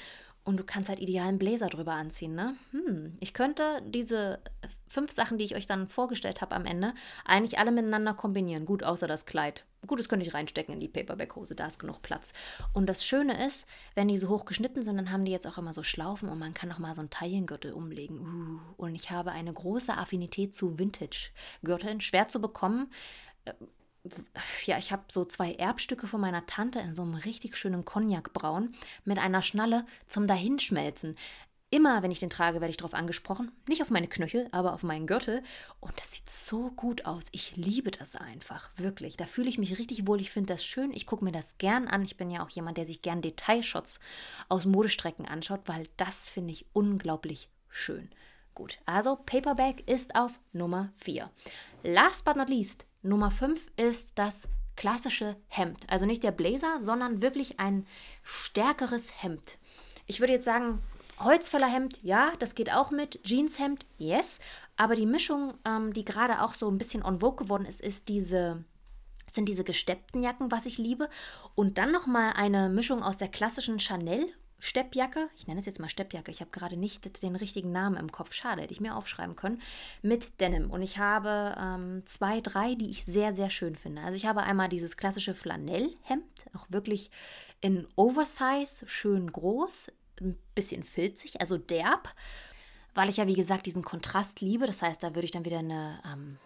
Und 0.44 0.56
du 0.56 0.64
kannst 0.64 0.88
halt 0.88 1.00
idealen 1.00 1.38
Bläser 1.38 1.68
drüber 1.68 1.92
anziehen, 1.92 2.34
ne? 2.34 2.54
Hm, 2.70 3.16
ich 3.20 3.34
könnte 3.34 3.82
diese 3.86 4.40
fünf 4.86 5.12
Sachen, 5.12 5.38
die 5.38 5.44
ich 5.44 5.54
euch 5.54 5.66
dann 5.66 5.88
vorgestellt 5.88 6.40
habe 6.40 6.54
am 6.54 6.64
Ende, 6.64 6.94
eigentlich 7.24 7.58
alle 7.58 7.70
miteinander 7.70 8.14
kombinieren. 8.14 8.64
Gut, 8.64 8.82
außer 8.82 9.06
das 9.06 9.26
Kleid. 9.26 9.64
Gut, 9.86 10.00
das 10.00 10.08
könnte 10.08 10.26
ich 10.26 10.34
reinstecken 10.34 10.74
in 10.74 10.80
die 10.80 10.88
Paperback-Hose, 10.88 11.54
da 11.54 11.66
ist 11.66 11.78
genug 11.78 12.02
Platz. 12.02 12.32
Und 12.72 12.86
das 12.86 13.04
Schöne 13.04 13.46
ist, 13.46 13.68
wenn 13.94 14.08
die 14.08 14.18
so 14.18 14.28
hoch 14.28 14.44
geschnitten 14.44 14.82
sind, 14.82 14.96
dann 14.96 15.12
haben 15.12 15.24
die 15.24 15.32
jetzt 15.32 15.46
auch 15.46 15.58
immer 15.58 15.72
so 15.72 15.82
Schlaufen 15.82 16.28
und 16.28 16.38
man 16.38 16.54
kann 16.54 16.72
auch 16.72 16.78
mal 16.78 16.94
so 16.94 17.00
einen 17.00 17.10
Taillengürtel 17.10 17.72
umlegen. 17.72 18.18
Uh, 18.18 18.82
und 18.82 18.94
ich 18.94 19.10
habe 19.10 19.30
eine 19.30 19.52
große 19.52 19.96
Affinität 19.96 20.54
zu 20.54 20.78
Vintage-Gürteln, 20.78 22.00
schwer 22.00 22.28
zu 22.28 22.40
bekommen 22.40 22.90
äh, 23.44 23.52
ja, 24.66 24.78
ich 24.78 24.92
habe 24.92 25.04
so 25.08 25.24
zwei 25.24 25.52
Erbstücke 25.54 26.06
von 26.06 26.20
meiner 26.20 26.46
Tante 26.46 26.80
in 26.80 26.94
so 26.94 27.02
einem 27.02 27.14
richtig 27.14 27.56
schönen 27.56 27.84
Cognacbraun 27.84 28.74
mit 29.04 29.18
einer 29.18 29.42
Schnalle 29.42 29.84
zum 30.06 30.26
Dahinschmelzen. 30.26 31.16
Immer, 31.70 32.02
wenn 32.02 32.10
ich 32.10 32.20
den 32.20 32.30
trage, 32.30 32.62
werde 32.62 32.70
ich 32.70 32.78
darauf 32.78 32.94
angesprochen. 32.94 33.52
Nicht 33.66 33.82
auf 33.82 33.90
meine 33.90 34.08
Knöchel, 34.08 34.48
aber 34.52 34.72
auf 34.72 34.82
meinen 34.82 35.06
Gürtel. 35.06 35.42
Und 35.80 35.98
das 36.00 36.12
sieht 36.12 36.30
so 36.30 36.70
gut 36.70 37.04
aus. 37.04 37.24
Ich 37.30 37.56
liebe 37.56 37.90
das 37.90 38.16
einfach. 38.16 38.70
Wirklich. 38.76 39.18
Da 39.18 39.26
fühle 39.26 39.50
ich 39.50 39.58
mich 39.58 39.78
richtig 39.78 40.06
wohl. 40.06 40.18
Ich 40.22 40.30
finde 40.30 40.54
das 40.54 40.64
schön. 40.64 40.94
Ich 40.94 41.04
gucke 41.04 41.24
mir 41.24 41.32
das 41.32 41.58
gern 41.58 41.86
an. 41.86 42.04
Ich 42.04 42.16
bin 42.16 42.30
ja 42.30 42.42
auch 42.42 42.48
jemand, 42.48 42.78
der 42.78 42.86
sich 42.86 43.02
gern 43.02 43.20
Detailshots 43.20 44.00
aus 44.48 44.64
Modestrecken 44.64 45.28
anschaut, 45.28 45.60
weil 45.66 45.86
das 45.98 46.26
finde 46.26 46.52
ich 46.52 46.64
unglaublich 46.72 47.50
schön. 47.68 48.08
Gut, 48.58 48.80
also 48.86 49.14
Paperback 49.14 49.88
ist 49.88 50.16
auf 50.16 50.32
Nummer 50.52 50.90
4. 50.96 51.30
last 51.84 52.24
but 52.24 52.34
not 52.34 52.48
least, 52.48 52.86
Nummer 53.02 53.30
5 53.30 53.64
ist 53.76 54.18
das 54.18 54.48
klassische 54.74 55.36
Hemd. 55.46 55.86
Also 55.88 56.06
nicht 56.06 56.24
der 56.24 56.32
Blazer, 56.32 56.80
sondern 56.80 57.22
wirklich 57.22 57.60
ein 57.60 57.86
stärkeres 58.24 59.22
Hemd. 59.22 59.58
Ich 60.06 60.18
würde 60.18 60.32
jetzt 60.32 60.44
sagen, 60.44 60.82
Holzfällerhemd, 61.20 62.02
ja, 62.02 62.32
das 62.40 62.56
geht 62.56 62.72
auch 62.72 62.90
mit. 62.90 63.22
Jeanshemd, 63.22 63.86
yes. 63.96 64.40
Aber 64.76 64.96
die 64.96 65.06
Mischung, 65.06 65.54
ähm, 65.64 65.92
die 65.92 66.04
gerade 66.04 66.42
auch 66.42 66.54
so 66.54 66.68
ein 66.68 66.78
bisschen 66.78 67.04
on 67.04 67.20
vogue 67.20 67.44
geworden 67.44 67.64
ist, 67.64 67.80
ist 67.80 68.08
diese 68.08 68.64
sind 69.32 69.48
diese 69.48 69.62
gesteppten 69.62 70.20
Jacken, 70.20 70.50
was 70.50 70.66
ich 70.66 70.78
liebe. 70.78 71.08
Und 71.54 71.78
dann 71.78 71.92
nochmal 71.92 72.32
eine 72.32 72.68
Mischung 72.70 73.04
aus 73.04 73.18
der 73.18 73.28
klassischen 73.28 73.78
Chanel 73.78 74.26
Steppjacke, 74.60 75.28
ich 75.36 75.46
nenne 75.46 75.60
es 75.60 75.66
jetzt 75.66 75.78
mal 75.78 75.88
Steppjacke, 75.88 76.30
ich 76.30 76.40
habe 76.40 76.50
gerade 76.50 76.76
nicht 76.76 77.22
den 77.22 77.36
richtigen 77.36 77.70
Namen 77.70 77.96
im 77.96 78.10
Kopf, 78.10 78.32
schade, 78.32 78.62
hätte 78.62 78.72
ich 78.72 78.80
mir 78.80 78.96
aufschreiben 78.96 79.36
können, 79.36 79.62
mit 80.02 80.40
Denim. 80.40 80.70
Und 80.70 80.82
ich 80.82 80.98
habe 80.98 81.56
ähm, 81.60 82.02
zwei, 82.06 82.40
drei, 82.40 82.74
die 82.74 82.90
ich 82.90 83.04
sehr, 83.04 83.32
sehr 83.32 83.50
schön 83.50 83.76
finde. 83.76 84.02
Also 84.02 84.16
ich 84.16 84.26
habe 84.26 84.42
einmal 84.42 84.68
dieses 84.68 84.96
klassische 84.96 85.34
Flanellhemd, 85.34 86.24
auch 86.54 86.66
wirklich 86.68 87.10
in 87.60 87.86
Oversize, 87.94 88.86
schön 88.86 89.30
groß, 89.30 89.92
ein 90.20 90.36
bisschen 90.54 90.82
filzig, 90.82 91.40
also 91.40 91.56
derb, 91.56 92.12
weil 92.94 93.08
ich 93.08 93.18
ja, 93.18 93.28
wie 93.28 93.34
gesagt, 93.34 93.66
diesen 93.66 93.82
Kontrast 93.82 94.40
liebe. 94.40 94.66
Das 94.66 94.82
heißt, 94.82 95.02
da 95.02 95.14
würde 95.14 95.26
ich 95.26 95.30
dann 95.30 95.44
wieder 95.44 95.60
eine 95.60 96.00
ähm, 96.04 96.38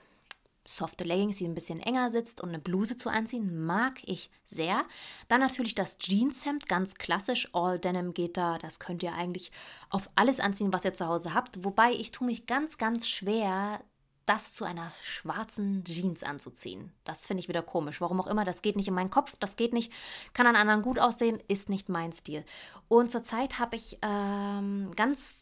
softe 0.66 1.04
Leggings, 1.04 1.36
die 1.36 1.46
ein 1.46 1.54
bisschen 1.54 1.80
enger 1.80 2.10
sitzt 2.10 2.40
und 2.40 2.50
eine 2.50 2.58
Bluse 2.58 2.96
zu 2.96 3.08
anziehen, 3.08 3.64
mag 3.64 3.98
ich 4.04 4.30
sehr. 4.44 4.84
Dann 5.28 5.40
natürlich 5.40 5.74
das 5.74 5.98
Jeanshemd, 5.98 6.68
ganz 6.68 6.94
klassisch, 6.94 7.48
All 7.52 7.78
Denim 7.78 8.14
geht 8.14 8.36
da. 8.36 8.58
Das 8.58 8.78
könnt 8.78 9.02
ihr 9.02 9.14
eigentlich 9.14 9.50
auf 9.90 10.10
alles 10.14 10.40
anziehen, 10.40 10.72
was 10.72 10.84
ihr 10.84 10.94
zu 10.94 11.06
Hause 11.06 11.34
habt. 11.34 11.64
Wobei 11.64 11.92
ich 11.92 12.12
tue 12.12 12.26
mich 12.26 12.46
ganz, 12.46 12.78
ganz 12.78 13.08
schwer, 13.08 13.80
das 14.26 14.54
zu 14.54 14.64
einer 14.64 14.92
schwarzen 15.02 15.82
Jeans 15.84 16.22
anzuziehen. 16.22 16.92
Das 17.04 17.26
finde 17.26 17.40
ich 17.40 17.48
wieder 17.48 17.62
komisch. 17.62 18.00
Warum 18.00 18.20
auch 18.20 18.26
immer, 18.26 18.44
das 18.44 18.62
geht 18.62 18.76
nicht 18.76 18.88
in 18.88 18.94
meinen 18.94 19.10
Kopf, 19.10 19.34
das 19.40 19.56
geht 19.56 19.72
nicht, 19.72 19.92
kann 20.32 20.46
an 20.46 20.56
anderen 20.56 20.82
gut 20.82 20.98
aussehen, 20.98 21.42
ist 21.48 21.68
nicht 21.68 21.88
mein 21.88 22.12
Stil. 22.12 22.44
Und 22.88 23.10
zurzeit 23.10 23.58
habe 23.58 23.76
ich 23.76 23.98
ähm, 24.02 24.92
ganz 24.94 25.41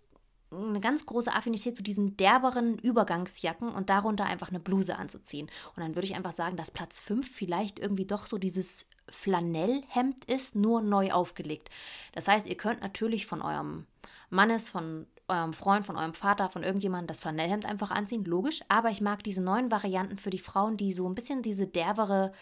eine 0.52 0.80
ganz 0.80 1.06
große 1.06 1.32
Affinität 1.32 1.76
zu 1.76 1.82
diesen 1.82 2.16
derberen 2.16 2.78
Übergangsjacken 2.78 3.68
und 3.68 3.88
darunter 3.88 4.24
einfach 4.24 4.48
eine 4.48 4.60
Bluse 4.60 4.96
anzuziehen. 4.96 5.48
Und 5.76 5.82
dann 5.82 5.94
würde 5.94 6.06
ich 6.06 6.16
einfach 6.16 6.32
sagen, 6.32 6.56
dass 6.56 6.70
Platz 6.70 6.98
5 7.00 7.30
vielleicht 7.30 7.78
irgendwie 7.78 8.04
doch 8.04 8.26
so 8.26 8.38
dieses 8.38 8.88
Flanellhemd 9.08 10.24
ist, 10.24 10.56
nur 10.56 10.82
neu 10.82 11.12
aufgelegt. 11.12 11.70
Das 12.12 12.26
heißt, 12.26 12.46
ihr 12.46 12.56
könnt 12.56 12.80
natürlich 12.80 13.26
von 13.26 13.42
eurem 13.42 13.86
Mannes, 14.28 14.68
von 14.68 15.06
eurem 15.28 15.52
Freund, 15.52 15.86
von 15.86 15.96
eurem 15.96 16.14
Vater, 16.14 16.48
von 16.48 16.64
irgendjemandem 16.64 17.06
das 17.06 17.20
Flanellhemd 17.20 17.64
einfach 17.64 17.90
anziehen, 17.90 18.24
logisch. 18.24 18.60
Aber 18.68 18.90
ich 18.90 19.00
mag 19.00 19.22
diese 19.22 19.42
neuen 19.42 19.70
Varianten 19.70 20.18
für 20.18 20.30
die 20.30 20.38
Frauen, 20.38 20.76
die 20.76 20.92
so 20.92 21.08
ein 21.08 21.14
bisschen 21.14 21.42
diese 21.42 21.68
derbere 21.68 22.32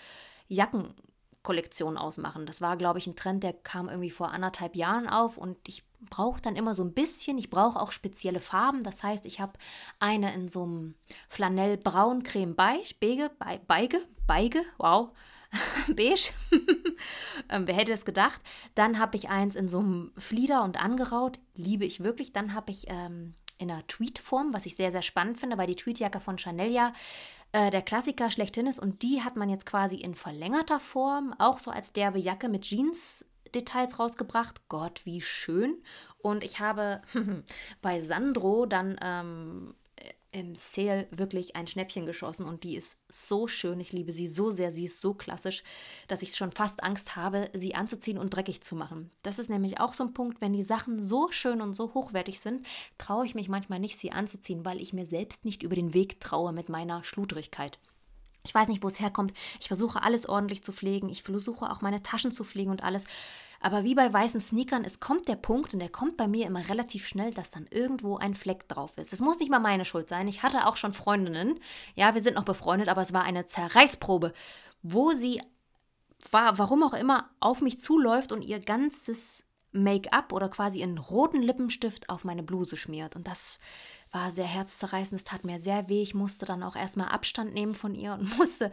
Jacken 0.49 0.94
Kollektion 1.49 1.97
ausmachen. 1.97 2.45
Das 2.45 2.61
war, 2.61 2.77
glaube 2.77 2.99
ich, 2.99 3.07
ein 3.07 3.17
Trend, 3.17 3.43
der 3.43 3.55
kam 3.55 3.89
irgendwie 3.89 4.11
vor 4.11 4.33
anderthalb 4.33 4.77
Jahren 4.77 5.09
auf 5.09 5.39
und 5.39 5.57
ich 5.67 5.83
brauche 5.99 6.43
dann 6.43 6.57
immer 6.57 6.75
so 6.75 6.85
ein 6.85 6.93
bisschen, 6.93 7.39
ich 7.39 7.49
brauche 7.49 7.81
auch 7.81 7.91
spezielle 7.91 8.39
Farben. 8.39 8.83
Das 8.83 9.03
heißt, 9.03 9.25
ich 9.25 9.41
habe 9.41 9.55
eine 9.99 10.35
in 10.35 10.51
so 10.51 10.65
einem 10.65 10.95
Flanell 11.27 11.79
braun 11.79 12.23
creme 12.23 12.55
beige, 12.55 12.95
beige, 13.01 13.31
beige, 13.67 14.03
beige, 14.27 14.63
wow, 14.77 15.09
beige. 15.97 16.33
ähm, 17.49 17.67
wer 17.67 17.75
hätte 17.75 17.95
es 17.95 18.05
gedacht? 18.05 18.43
Dann 18.75 18.99
habe 18.99 19.17
ich 19.17 19.31
eins 19.31 19.57
in 19.57 19.71
so 19.71 19.79
einem 19.79 20.13
Flieder 20.19 20.65
und 20.65 20.79
angeraut, 20.79 21.39
liebe 21.55 21.87
ich 21.87 22.05
wirklich. 22.05 22.35
Dann 22.35 22.53
habe 22.53 22.73
ich 22.73 22.89
ähm, 22.89 23.33
in 23.57 23.71
einer 23.71 23.87
Tweetform, 23.87 24.53
was 24.53 24.67
ich 24.67 24.77
sehr, 24.77 24.93
sehr 24.93 25.01
spannend 25.01 25.39
finde, 25.39 25.57
weil 25.57 25.67
die 25.67 25.77
Tweetjacke 25.77 26.21
von 26.21 26.37
Chanel 26.37 26.71
ja 26.71 26.93
äh, 27.53 27.71
der 27.71 27.83
Klassiker 27.83 28.31
schlechthin 28.31 28.67
ist. 28.67 28.79
Und 28.79 29.03
die 29.03 29.23
hat 29.23 29.37
man 29.37 29.49
jetzt 29.49 29.67
quasi 29.67 29.97
in 29.97 30.15
verlängerter 30.15 30.81
Form, 30.81 31.35
auch 31.39 31.59
so 31.59 31.71
als 31.71 31.93
derbe 31.93 32.19
Jacke 32.19 32.49
mit 32.49 32.63
Jeans. 32.63 33.25
Details 33.55 33.99
rausgebracht. 33.99 34.69
Gott, 34.69 35.01
wie 35.05 35.23
schön. 35.23 35.83
Und 36.19 36.45
ich 36.45 36.61
habe 36.61 37.01
bei 37.83 38.01
Sandro 38.01 38.67
dann 38.67 38.99
ähm, 39.03 39.75
im 40.31 40.55
Sale 40.55 41.09
wirklich 41.11 41.57
ein 41.57 41.67
Schnäppchen 41.67 42.05
geschossen 42.05 42.45
und 42.45 42.62
die 42.62 42.77
ist 42.77 43.01
so 43.09 43.49
schön. 43.49 43.81
Ich 43.81 43.93
liebe 43.93 44.12
sie 44.12 44.29
so 44.29 44.51
sehr. 44.51 44.71
Sie 44.73 44.85
ist 44.85 45.01
so 45.01 45.14
klassisch, 45.14 45.62
dass 46.07 46.23
ich 46.23 46.37
schon 46.37 46.53
fast 46.53 46.83
Angst 46.83 47.17
habe, 47.17 47.51
sie 47.55 47.75
anzuziehen 47.75 48.19
und 48.19 48.31
dreckig 48.31 48.62
zu 48.62 48.77
machen. 48.77 49.11
Das 49.23 49.38
ist 49.38 49.49
nämlich 49.49 49.81
auch 49.81 49.95
so 49.95 50.05
ein 50.05 50.12
Punkt, 50.12 50.41
wenn 50.41 50.53
die 50.53 50.62
Sachen 50.62 51.03
so 51.03 51.31
schön 51.31 51.62
und 51.62 51.75
so 51.75 51.95
hochwertig 51.95 52.41
sind, 52.41 52.67
traue 52.99 53.25
ich 53.25 53.35
mich 53.35 53.49
manchmal 53.49 53.79
nicht, 53.79 53.99
sie 53.99 54.12
anzuziehen, 54.12 54.64
weil 54.64 54.81
ich 54.81 54.93
mir 54.93 55.07
selbst 55.07 55.45
nicht 55.45 55.62
über 55.62 55.75
den 55.75 55.95
Weg 55.95 56.21
traue 56.21 56.53
mit 56.53 56.69
meiner 56.69 57.03
Schludrigkeit. 57.05 57.79
Ich 58.45 58.55
weiß 58.55 58.69
nicht, 58.69 58.83
wo 58.83 58.88
es 58.88 59.01
herkommt. 59.01 59.33
Ich 59.61 59.69
versuche 59.69 60.03
alles 60.03 60.29
ordentlich 60.29 60.62
zu 60.62 60.73
pflegen. 60.73 61.09
Ich 61.09 61.23
versuche 61.23 61.71
auch 61.71 61.81
meine 61.81 62.03
Taschen 62.03 62.33
zu 62.33 62.45
pflegen 62.45 62.71
und 62.71 62.83
alles. 62.83 63.05
Aber 63.61 63.83
wie 63.85 63.94
bei 63.94 64.12
weißen 64.12 64.40
Sneakern, 64.40 64.85
es 64.85 65.01
kommt 65.01 65.29
der 65.29 65.37
Punkt, 65.37 65.75
und 65.75 65.81
der 65.81 65.88
kommt 65.88 66.16
bei 66.16 66.29
mir 66.29 66.47
immer 66.47 66.68
relativ 66.68 67.07
schnell, 67.07 67.33
dass 67.33 67.51
dann 67.51 67.66
irgendwo 67.71 68.16
ein 68.16 68.35
Fleck 68.35 68.68
drauf 68.68 68.97
ist. 68.99 69.12
Es 69.12 69.21
muss 69.21 69.40
nicht 69.40 69.51
mal 69.51 69.59
meine 69.59 69.85
Schuld 69.85 70.09
sein. 70.09 70.29
Ich 70.29 70.42
hatte 70.42 70.66
auch 70.66 70.77
schon 70.77 70.92
Freundinnen, 70.92 71.59
ja, 71.94 72.14
wir 72.14 72.21
sind 72.21 72.35
noch 72.35 72.44
befreundet, 72.44 72.88
aber 72.88 73.03
es 73.03 73.12
war 73.12 73.25
eine 73.25 73.47
Zerreißprobe, 73.47 74.33
wo 74.83 75.12
sie, 75.12 75.42
war, 76.31 76.59
warum 76.59 76.83
auch 76.85 76.94
immer, 76.94 77.31
auf 77.40 77.61
mich 77.61 77.81
zuläuft 77.81 78.33
und 78.33 78.42
ihr 78.42 78.61
ganzes 78.61 79.44
Make-up 79.73 80.33
oder 80.33 80.49
quasi 80.49 80.83
einen 80.83 80.99
roten 80.99 81.42
Lippenstift 81.42 82.09
auf 82.09 82.25
meine 82.25 82.42
Bluse 82.42 82.77
schmiert. 82.77 83.16
Und 83.16 83.27
das 83.27 83.59
war 84.12 84.33
sehr 84.33 84.47
herzzerreißend. 84.47 85.21
Es 85.21 85.25
tat 85.25 85.44
mir 85.44 85.59
sehr 85.59 85.88
weh. 85.88 86.03
Ich 86.03 86.14
musste 86.14 86.47
dann 86.47 86.62
auch 86.62 86.77
erstmal 86.77 87.09
Abstand 87.09 87.53
nehmen 87.53 87.75
von 87.75 87.94
ihr 87.94 88.14
und 88.14 88.38
musste 88.38 88.71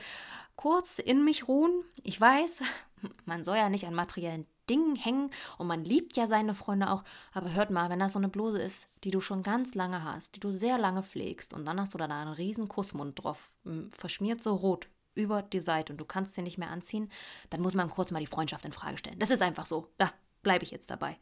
kurz 0.56 1.00
in 1.00 1.26
mich 1.26 1.48
ruhen. 1.48 1.84
Ich 2.04 2.20
weiß, 2.20 2.62
man 3.26 3.44
soll 3.44 3.58
ja 3.58 3.70
nicht 3.70 3.86
an 3.86 3.94
materiellen 3.94 4.46
Dingen 4.70 4.96
hängen 4.96 5.32
und 5.58 5.68
man 5.68 5.84
liebt 5.84 6.16
ja 6.16 6.28
seine 6.28 6.56
Freunde 6.56 6.90
auch. 6.92 7.04
Aber 7.34 7.54
hört 7.54 7.70
mal, 7.70 7.90
wenn 7.90 8.00
das 8.00 8.14
so 8.14 8.20
eine 8.20 8.30
Bluse 8.30 8.62
ist, 8.62 8.90
die 9.04 9.12
du 9.12 9.22
schon 9.22 9.44
ganz 9.44 9.76
lange 9.76 10.04
hast, 10.04 10.36
die 10.36 10.40
du 10.40 10.52
sehr 10.52 10.78
lange 10.78 11.04
pflegst 11.04 11.54
und 11.54 11.66
dann 11.66 11.80
hast 11.80 11.94
du 11.94 11.98
da 11.98 12.06
einen 12.06 12.34
riesen 12.34 12.68
Kussmund 12.68 13.24
drauf, 13.24 13.52
verschmiert 13.90 14.42
so 14.42 14.56
rot 14.56 14.88
über 15.16 15.42
die 15.42 15.60
Seite 15.60 15.94
und 15.94 15.98
du 15.98 16.06
kannst 16.06 16.36
sie 16.36 16.42
nicht 16.42 16.58
mehr 16.58 16.70
anziehen, 16.70 17.10
dann 17.50 17.62
muss 17.62 17.74
man 17.74 17.90
kurz 17.90 18.12
mal 18.12 18.20
die 18.20 18.26
Freundschaft 18.26 18.66
in 18.66 18.72
Frage 18.72 18.98
stellen. 18.98 19.20
Das 19.20 19.32
ist 19.32 19.42
einfach 19.42 19.66
so. 19.66 19.88
Da 19.98 20.12
bleibe 20.44 20.64
ich 20.64 20.72
jetzt 20.72 20.90
dabei. 20.90 21.18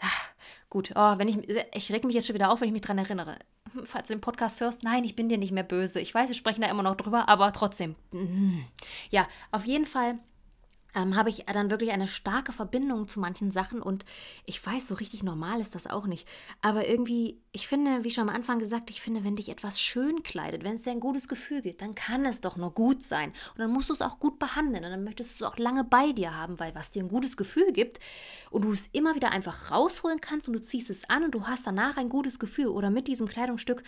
Ach, 0.00 0.28
gut, 0.70 0.92
oh, 0.94 1.18
wenn 1.18 1.28
ich, 1.28 1.38
ich 1.74 1.92
reg 1.92 2.04
mich 2.04 2.14
jetzt 2.14 2.26
schon 2.26 2.34
wieder 2.34 2.50
auf, 2.50 2.60
wenn 2.60 2.68
ich 2.68 2.72
mich 2.72 2.82
daran 2.82 2.98
erinnere. 2.98 3.38
Falls 3.84 4.08
du 4.08 4.14
den 4.14 4.20
Podcast 4.20 4.60
hörst, 4.60 4.82
nein, 4.82 5.04
ich 5.04 5.16
bin 5.16 5.28
dir 5.28 5.38
nicht 5.38 5.52
mehr 5.52 5.62
böse. 5.62 6.00
Ich 6.00 6.14
weiß, 6.14 6.28
wir 6.28 6.36
sprechen 6.36 6.62
da 6.62 6.68
immer 6.68 6.82
noch 6.82 6.96
drüber, 6.96 7.28
aber 7.28 7.52
trotzdem. 7.52 7.96
Ja, 9.10 9.28
auf 9.50 9.64
jeden 9.64 9.86
Fall 9.86 10.18
ähm, 10.94 11.16
habe 11.16 11.30
ich 11.30 11.44
dann 11.46 11.70
wirklich 11.70 11.90
eine 11.90 12.08
starke 12.08 12.52
Verbindung 12.52 13.08
zu 13.08 13.20
manchen 13.20 13.50
Sachen 13.50 13.82
und 13.82 14.04
ich 14.46 14.64
weiß, 14.64 14.88
so 14.88 14.94
richtig 14.94 15.22
normal 15.22 15.60
ist 15.60 15.74
das 15.74 15.86
auch 15.86 16.06
nicht. 16.06 16.26
Aber 16.62 16.88
irgendwie, 16.88 17.40
ich 17.52 17.68
finde, 17.68 18.04
wie 18.04 18.10
schon 18.10 18.28
am 18.28 18.34
Anfang 18.34 18.58
gesagt, 18.58 18.90
ich 18.90 19.02
finde, 19.02 19.24
wenn 19.24 19.36
dich 19.36 19.50
etwas 19.50 19.80
schön 19.80 20.22
kleidet, 20.22 20.64
wenn 20.64 20.76
es 20.76 20.82
dir 20.82 20.92
ein 20.92 21.00
gutes 21.00 21.28
Gefühl 21.28 21.60
gibt, 21.60 21.82
dann 21.82 21.94
kann 21.94 22.24
es 22.24 22.40
doch 22.40 22.56
nur 22.56 22.72
gut 22.72 23.02
sein. 23.02 23.30
Und 23.52 23.58
dann 23.58 23.70
musst 23.70 23.90
du 23.90 23.92
es 23.92 24.02
auch 24.02 24.18
gut 24.18 24.38
behandeln 24.38 24.84
und 24.84 24.90
dann 24.90 25.04
möchtest 25.04 25.40
du 25.40 25.44
es 25.44 25.50
auch 25.50 25.58
lange 25.58 25.84
bei 25.84 26.12
dir 26.12 26.34
haben, 26.34 26.58
weil 26.58 26.74
was 26.74 26.90
dir 26.90 27.02
ein 27.02 27.08
gutes 27.08 27.36
Gefühl 27.36 27.72
gibt 27.72 28.00
und 28.50 28.64
du 28.64 28.72
es 28.72 28.88
immer 28.92 29.14
wieder 29.14 29.30
einfach 29.30 29.70
rausholen 29.70 30.20
kannst 30.20 30.48
und 30.48 30.54
du 30.54 30.60
ziehst 30.60 30.90
es 30.90 31.08
an 31.10 31.24
und 31.24 31.34
du 31.34 31.46
hast 31.46 31.66
danach 31.66 31.96
ein 31.96 32.08
gutes 32.08 32.38
Gefühl 32.38 32.68
oder 32.68 32.90
mit 32.90 33.08
diesem 33.08 33.28
Kleidungsstück, 33.28 33.82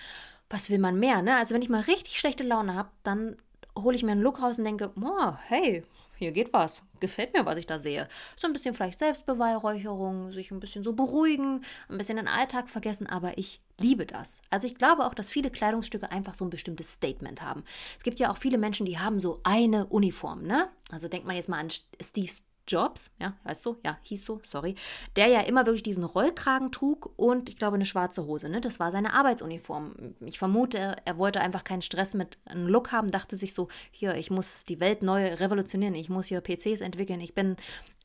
was 0.51 0.69
will 0.69 0.79
man 0.79 0.99
mehr, 0.99 1.23
ne? 1.23 1.37
Also 1.37 1.55
wenn 1.55 1.63
ich 1.63 1.69
mal 1.69 1.83
richtig 1.83 2.19
schlechte 2.19 2.45
Laune 2.45 2.75
habe, 2.75 2.91
dann 3.05 3.37
hole 3.77 3.97
ich 3.97 4.03
mir 4.03 4.13
einen 4.13 4.23
Look 4.23 4.43
raus 4.43 4.59
und 4.59 4.65
denke, 4.65 4.93
oh, 5.01 5.33
hey, 5.47 5.83
hier 6.17 6.33
geht 6.33 6.53
was. 6.53 6.83
Gefällt 7.01 7.33
mir, 7.33 7.47
was 7.47 7.57
ich 7.57 7.67
da 7.67 7.81
sehe. 7.81 8.07
So 8.37 8.47
ein 8.47 8.53
bisschen 8.53 8.75
vielleicht 8.75 8.99
Selbstbeweihräucherung, 8.99 10.33
sich 10.33 10.51
ein 10.51 10.61
bisschen 10.61 10.85
so 10.85 10.93
beruhigen, 10.93 11.65
ein 11.89 11.99
bisschen 11.99 12.17
den 12.17 12.29
Alltag 12.29 12.69
vergessen, 12.69 13.07
aber 13.07 13.39
ich 13.39 13.61
liebe 13.79 14.05
das. 14.05 14.43
Also 14.51 14.67
ich 14.67 14.75
glaube 14.75 15.07
auch, 15.07 15.15
dass 15.15 15.31
viele 15.31 15.51
Kleidungsstücke 15.51 16.11
einfach 16.11 16.35
so 16.35 16.45
ein 16.45 16.51
bestimmtes 16.51 16.93
Statement 16.93 17.41
haben. 17.43 17.65
Es 17.97 18.05
gibt 18.05 18.19
ja 18.19 18.31
auch 18.31 18.37
viele 18.37 18.59
Menschen, 18.59 18.85
die 18.85 18.99
haben 18.99 19.19
so 19.19 19.41
eine 19.45 19.87
Uniform, 19.87 20.43
ne? 20.43 20.69
Also 20.91 21.09
denkt 21.09 21.27
man 21.27 21.37
jetzt 21.37 21.49
mal 21.49 21.59
an 21.59 21.69
Steve 22.03 22.33
Jobs, 22.71 23.13
ja, 23.21 23.35
weißt 23.45 23.67
du, 23.67 23.77
ja, 23.85 23.99
hieß 24.03 24.25
so, 24.25 24.41
sorry, 24.43 24.75
der 25.17 25.27
ja 25.29 25.41
immer 25.41 25.67
wirklich 25.67 25.83
diesen 25.83 26.05
Rollkragen 26.05 26.73
trug 26.73 27.13
und 27.17 27.49
ich 27.49 27.57
glaube 27.57 27.75
eine 27.75 27.85
schwarze 27.85 28.25
Hose, 28.27 28.49
ne? 28.49 28.61
Das 28.61 28.79
war 28.79 28.93
seine 28.93 29.13
Arbeitsuniform. 29.13 30.15
Ich 30.21 30.39
vermute, 30.39 30.97
er 31.05 31.19
wollte 31.19 31.41
einfach 31.41 31.65
keinen 31.65 31.83
Stress 31.83 32.15
mit 32.15 32.39
einem 32.45 32.69
Look 32.69 32.93
haben, 32.93 33.11
dachte 33.11 33.37
sich 33.37 33.55
so, 33.55 33.69
hier, 33.91 34.15
ich 34.15 34.31
muss 34.31 34.65
die 34.65 34.81
Welt 34.81 35.03
neu 35.03 35.35
revolutionieren, 35.35 35.95
ich 35.95 36.09
muss 36.09 36.27
hier 36.27 36.41
PCs 36.41 36.81
entwickeln, 36.81 37.21
ich 37.21 37.35
bin 37.35 37.57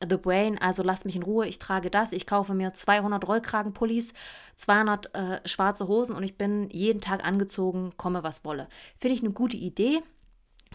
the 0.01 0.17
brain, 0.17 0.57
also 0.57 0.83
lasst 0.83 1.05
mich 1.05 1.15
in 1.15 1.23
Ruhe, 1.23 1.47
ich 1.47 1.59
trage 1.59 1.89
das, 1.89 2.11
ich 2.11 2.27
kaufe 2.27 2.53
mir 2.53 2.73
200 2.73 3.25
Rollkragenpullis, 3.27 4.13
200 4.55 5.15
äh, 5.15 5.47
schwarze 5.47 5.87
Hosen 5.87 6.15
und 6.15 6.23
ich 6.23 6.37
bin 6.37 6.69
jeden 6.69 7.01
Tag 7.01 7.23
angezogen, 7.23 7.91
komme 7.97 8.23
was 8.23 8.43
wolle. 8.43 8.67
Finde 8.99 9.15
ich 9.15 9.21
eine 9.21 9.31
gute 9.31 9.57
Idee, 9.57 10.01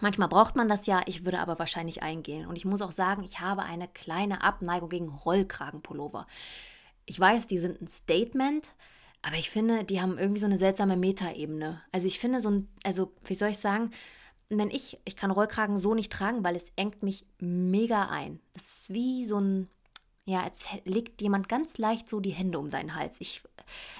Manchmal 0.01 0.27
braucht 0.27 0.55
man 0.55 0.67
das 0.67 0.85
ja, 0.87 1.01
ich 1.05 1.25
würde 1.25 1.39
aber 1.39 1.59
wahrscheinlich 1.59 2.01
eingehen. 2.03 2.47
Und 2.47 2.55
ich 2.55 2.65
muss 2.65 2.81
auch 2.81 2.91
sagen, 2.91 3.23
ich 3.23 3.39
habe 3.39 3.63
eine 3.63 3.87
kleine 3.87 4.43
Abneigung 4.43 4.89
gegen 4.89 5.09
Rollkragenpullover. 5.09 6.27
Ich 7.05 7.19
weiß, 7.19 7.47
die 7.47 7.59
sind 7.59 7.81
ein 7.81 7.87
Statement, 7.87 8.69
aber 9.21 9.35
ich 9.35 9.49
finde, 9.49 9.83
die 9.83 10.01
haben 10.01 10.17
irgendwie 10.17 10.39
so 10.39 10.47
eine 10.47 10.57
seltsame 10.57 10.97
Metaebene. 10.97 11.81
Also 11.91 12.07
ich 12.07 12.19
finde 12.19 12.41
so 12.41 12.49
ein, 12.49 12.67
also 12.83 13.13
wie 13.23 13.35
soll 13.35 13.49
ich 13.49 13.59
sagen, 13.59 13.91
wenn 14.49 14.69
ich, 14.69 14.99
ich 15.05 15.15
kann 15.15 15.31
Rollkragen 15.31 15.77
so 15.77 15.93
nicht 15.93 16.11
tragen, 16.11 16.43
weil 16.43 16.55
es 16.55 16.73
engt 16.75 17.03
mich 17.03 17.25
mega 17.39 18.09
ein. 18.09 18.39
Das 18.53 18.63
ist 18.63 18.93
wie 18.93 19.25
so 19.25 19.39
ein, 19.39 19.69
ja, 20.25 20.43
als 20.43 20.65
legt 20.83 21.21
jemand 21.21 21.47
ganz 21.47 21.77
leicht 21.77 22.09
so 22.09 22.19
die 22.19 22.31
Hände 22.31 22.59
um 22.59 22.69
deinen 22.69 22.95
Hals. 22.95 23.21
Ich, 23.21 23.43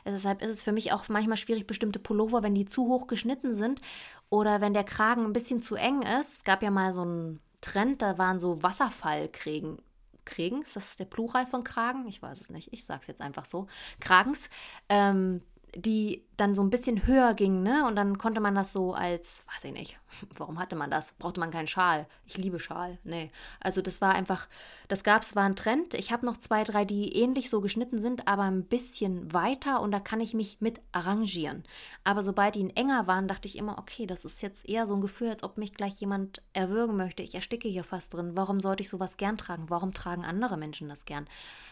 deshalb 0.05 0.41
ist 0.41 0.49
es 0.49 0.63
für 0.63 0.71
mich 0.71 0.91
auch 0.91 1.07
manchmal 1.09 1.37
schwierig, 1.37 1.67
bestimmte 1.67 1.99
Pullover, 1.99 2.43
wenn 2.43 2.55
die 2.55 2.65
zu 2.65 2.87
hoch 2.87 3.07
geschnitten 3.07 3.53
sind 3.53 3.81
oder 4.29 4.61
wenn 4.61 4.73
der 4.73 4.83
Kragen 4.83 5.25
ein 5.25 5.33
bisschen 5.33 5.61
zu 5.61 5.75
eng 5.75 6.01
ist. 6.01 6.37
Es 6.37 6.43
gab 6.43 6.63
ja 6.63 6.71
mal 6.71 6.93
so 6.93 7.01
einen 7.01 7.39
Trend, 7.61 8.01
da 8.01 8.17
waren 8.17 8.39
so 8.39 8.61
Wasserfallkrägen. 8.63 9.77
Krägen, 10.23 10.61
ist 10.61 10.75
das 10.75 10.97
der 10.97 11.05
Plural 11.05 11.47
von 11.47 11.63
Kragen? 11.63 12.07
Ich 12.07 12.21
weiß 12.21 12.39
es 12.39 12.49
nicht. 12.49 12.71
Ich 12.71 12.85
sage 12.85 13.01
es 13.01 13.07
jetzt 13.07 13.21
einfach 13.21 13.45
so. 13.45 13.67
Kragens. 13.99 14.49
Ähm, 14.87 15.41
die 15.75 16.25
dann 16.35 16.55
so 16.55 16.63
ein 16.63 16.71
bisschen 16.71 17.05
höher 17.05 17.33
ging, 17.33 17.61
ne? 17.61 17.85
Und 17.85 17.95
dann 17.95 18.17
konnte 18.17 18.41
man 18.41 18.55
das 18.55 18.73
so 18.73 18.93
als, 18.93 19.45
weiß 19.53 19.65
ich 19.65 19.73
nicht, 19.73 19.99
warum 20.35 20.59
hatte 20.59 20.75
man 20.75 20.89
das? 20.89 21.13
Brauchte 21.13 21.39
man 21.39 21.51
keinen 21.51 21.67
Schal? 21.67 22.07
Ich 22.25 22.37
liebe 22.37 22.59
Schal. 22.59 22.97
Nee. 23.03 23.31
Also 23.59 23.81
das 23.81 24.01
war 24.01 24.13
einfach, 24.13 24.49
das 24.87 25.03
gab 25.03 25.21
es, 25.21 25.35
war 25.35 25.43
ein 25.43 25.55
Trend. 25.55 25.93
Ich 25.93 26.11
habe 26.11 26.25
noch 26.25 26.37
zwei, 26.37 26.63
drei, 26.63 26.83
die 26.83 27.15
ähnlich 27.15 27.49
so 27.49 27.61
geschnitten 27.61 27.99
sind, 27.99 28.27
aber 28.27 28.43
ein 28.43 28.65
bisschen 28.65 29.31
weiter 29.31 29.81
und 29.81 29.91
da 29.91 29.99
kann 29.99 30.19
ich 30.19 30.33
mich 30.33 30.59
mit 30.59 30.81
arrangieren. 30.91 31.63
Aber 32.03 32.23
sobald 32.23 32.55
die 32.55 32.75
enger 32.75 33.07
waren, 33.07 33.27
dachte 33.27 33.47
ich 33.47 33.57
immer, 33.57 33.77
okay, 33.77 34.07
das 34.07 34.25
ist 34.25 34.41
jetzt 34.41 34.67
eher 34.67 34.87
so 34.87 34.95
ein 34.95 35.01
Gefühl, 35.01 35.29
als 35.29 35.43
ob 35.43 35.57
mich 35.57 35.73
gleich 35.75 35.99
jemand 36.01 36.43
erwürgen 36.53 36.97
möchte. 36.97 37.23
Ich 37.23 37.35
ersticke 37.35 37.69
hier 37.69 37.83
fast 37.83 38.13
drin. 38.13 38.31
Warum 38.33 38.59
sollte 38.59 38.81
ich 38.81 38.89
sowas 38.89 39.15
gern 39.15 39.37
tragen? 39.37 39.65
Warum 39.69 39.93
tragen 39.93 40.25
andere 40.25 40.57
Menschen 40.57 40.89
das 40.89 41.05
gern? 41.05 41.27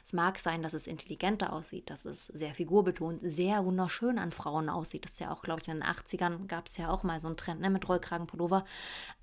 Es 0.05 0.13
mag 0.13 0.38
sein, 0.39 0.62
dass 0.62 0.73
es 0.73 0.88
intelligenter 0.88 1.51
aussieht, 1.51 1.89
dass 1.89 2.05
es 2.05 2.27
sehr 2.27 2.53
figurbetont, 2.53 3.21
sehr 3.23 3.65
wunderschön 3.65 3.88
an 4.17 4.32
Frauen 4.32 4.69
aussieht. 4.69 5.06
Das 5.06 5.13
ist 5.13 5.19
ja 5.19 5.32
auch, 5.32 5.41
glaube 5.41 5.62
ich, 5.62 5.67
in 5.67 5.80
den 5.80 5.84
80ern 5.84 6.47
gab 6.47 6.67
es 6.67 6.78
ja 6.78 6.89
auch 6.89 7.04
mal 7.04 7.19
so 7.19 7.28
einen 7.28 7.38
Trend 7.38 7.62
ne, 7.62 7.69
mit 7.69 7.88
Rollkragenpullover. 7.88 8.65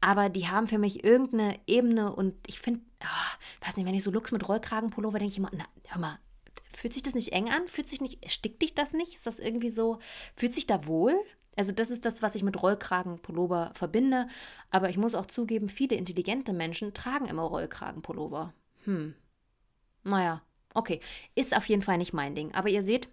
Aber 0.01 0.29
die 0.29 0.49
haben 0.49 0.69
für 0.69 0.79
mich 0.79 1.05
irgendeine 1.05 1.59
Ebene 1.67 2.15
und 2.15 2.35
ich 2.47 2.61
finde, 2.61 2.81
oh, 3.03 3.65
weiß 3.67 3.77
nicht, 3.77 3.87
wenn 3.87 3.95
ich 3.95 4.03
so 4.03 4.11
Looks 4.11 4.33
mit 4.33 4.49
Rollkragenpullover 4.49 5.19
denke 5.19 5.33
ich 5.33 5.39
immer, 5.39 5.51
na, 5.53 5.65
hör 5.87 6.01
mal, 6.01 6.19
fühlt 6.75 6.93
sich 6.93 7.03
das 7.03 7.15
nicht 7.15 7.33
eng 7.33 7.51
an? 7.51 7.69
Fühlt 7.69 7.89
sich 7.89 8.01
nicht, 8.01 8.31
stickt 8.31 8.63
dich 8.63 8.75
das 8.75 8.93
nicht? 8.93 9.15
Ist 9.15 9.27
das 9.27 9.39
irgendwie 9.39 9.71
so, 9.71 9.99
fühlt 10.37 10.55
sich 10.55 10.67
da 10.67 10.87
wohl? 10.87 11.15
Also 11.57 11.73
das 11.73 11.91
ist 11.91 12.05
das, 12.05 12.23
was 12.23 12.35
ich 12.35 12.43
mit 12.43 12.63
Rollkragenpullover 12.63 13.73
verbinde. 13.75 14.29
Aber 14.71 14.91
ich 14.91 14.99
muss 14.99 15.15
auch 15.15 15.27
zugeben, 15.27 15.69
viele 15.69 15.97
intelligente 15.97 16.53
Menschen 16.53 16.93
tragen 16.93 17.27
immer 17.27 17.43
Rollkragenpullover. 17.43 18.53
Hm. 18.85 19.15
Naja, 20.05 20.43
okay. 20.75 21.01
Ist 21.35 21.57
auf 21.57 21.67
jeden 21.69 21.83
Fall 21.83 21.99
nicht 21.99 22.13
mein 22.13 22.35
Ding. 22.35 22.55
Aber 22.55 22.69
ihr 22.69 22.83
seht, 22.83 23.09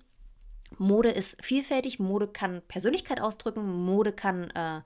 Mode 0.77 1.09
ist 1.09 1.37
vielfältig, 1.43 1.99
Mode 1.99 2.27
kann 2.27 2.61
Persönlichkeit 2.67 3.21
ausdrücken, 3.21 3.85
Mode 3.85 4.11
kann 4.11 4.49
äh, 4.51 4.81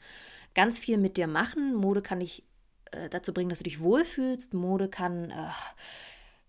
ganz 0.53 0.79
viel 0.79 0.97
mit 0.97 1.17
dir 1.17 1.27
machen, 1.27 1.75
Mode 1.75 2.01
kann 2.01 2.19
dich 2.19 2.43
äh, 2.91 3.09
dazu 3.09 3.33
bringen, 3.33 3.49
dass 3.49 3.59
du 3.59 3.65
dich 3.65 3.79
wohlfühlst, 3.79 4.53
Mode 4.53 4.89
kann 4.89 5.31
äh, 5.31 5.49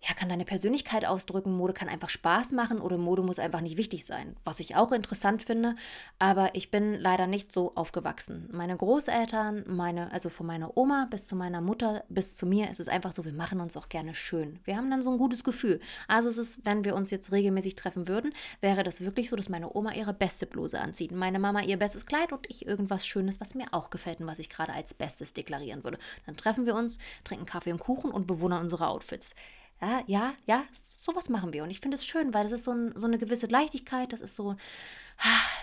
ja, 0.01 0.13
kann 0.13 0.29
deine 0.29 0.45
Persönlichkeit 0.45 1.03
ausdrücken, 1.03 1.51
Mode 1.57 1.73
kann 1.73 1.89
einfach 1.89 2.09
Spaß 2.09 2.53
machen 2.53 2.79
oder 2.79 2.97
Mode 2.97 3.21
muss 3.21 3.37
einfach 3.37 3.59
nicht 3.59 3.75
wichtig 3.75 4.05
sein, 4.05 4.37
was 4.45 4.61
ich 4.61 4.75
auch 4.75 4.93
interessant 4.93 5.43
finde, 5.43 5.75
aber 6.19 6.55
ich 6.55 6.71
bin 6.71 6.93
leider 6.93 7.27
nicht 7.27 7.51
so 7.51 7.75
aufgewachsen. 7.75 8.47
Meine 8.51 8.77
Großeltern, 8.77 9.65
meine, 9.67 10.11
also 10.13 10.29
von 10.29 10.47
meiner 10.47 10.77
Oma 10.77 11.07
bis 11.11 11.27
zu 11.27 11.35
meiner 11.35 11.59
Mutter 11.59 12.05
bis 12.07 12.35
zu 12.37 12.45
mir, 12.45 12.71
ist 12.71 12.79
es 12.79 12.87
einfach 12.87 13.11
so, 13.11 13.25
wir 13.25 13.33
machen 13.33 13.59
uns 13.59 13.75
auch 13.75 13.89
gerne 13.89 14.13
schön. 14.13 14.59
Wir 14.63 14.77
haben 14.77 14.89
dann 14.89 15.01
so 15.01 15.11
ein 15.11 15.17
gutes 15.17 15.43
Gefühl. 15.43 15.81
Also 16.07 16.29
es 16.29 16.37
ist, 16.37 16.65
wenn 16.65 16.85
wir 16.85 16.95
uns 16.95 17.11
jetzt 17.11 17.33
regelmäßig 17.33 17.75
treffen 17.75 18.07
würden, 18.07 18.33
wäre 18.61 18.83
das 18.83 19.01
wirklich 19.01 19.29
so, 19.29 19.35
dass 19.35 19.49
meine 19.49 19.75
Oma 19.75 19.93
ihre 19.93 20.13
beste 20.13 20.45
Bluse 20.45 20.79
anzieht, 20.79 21.11
meine 21.11 21.39
Mama 21.39 21.61
ihr 21.61 21.77
bestes 21.77 22.05
Kleid 22.05 22.31
und 22.31 22.49
ich 22.49 22.65
irgendwas 22.65 23.05
Schönes, 23.05 23.41
was 23.41 23.53
mir 23.53 23.67
auch 23.71 23.89
gefällt 23.89 24.21
und 24.21 24.27
was 24.27 24.39
ich 24.39 24.49
gerade 24.49 24.73
als 24.73 24.93
Bestes 24.93 25.33
deklarieren 25.33 25.83
würde. 25.83 25.99
Dann 26.25 26.37
treffen 26.37 26.65
wir 26.65 26.75
uns, 26.75 26.99
trinken 27.25 27.45
Kaffee 27.45 27.73
und 27.73 27.79
Kuchen 27.79 28.11
und 28.11 28.27
bewundern 28.27 28.61
unsere 28.61 28.87
Outfits. 28.87 29.35
Ja, 29.81 30.03
ja, 30.07 30.33
ja, 30.45 30.63
sowas 30.71 31.29
machen 31.29 31.53
wir. 31.53 31.63
Und 31.63 31.69
ich 31.69 31.79
finde 31.79 31.95
es 31.95 32.05
schön, 32.05 32.33
weil 32.33 32.43
das 32.43 32.51
ist 32.51 32.65
so, 32.65 32.71
ein, 32.71 32.93
so 32.95 33.07
eine 33.07 33.17
gewisse 33.17 33.47
Leichtigkeit, 33.47 34.11
das 34.11 34.21
ist 34.21 34.35
so, 34.35 34.55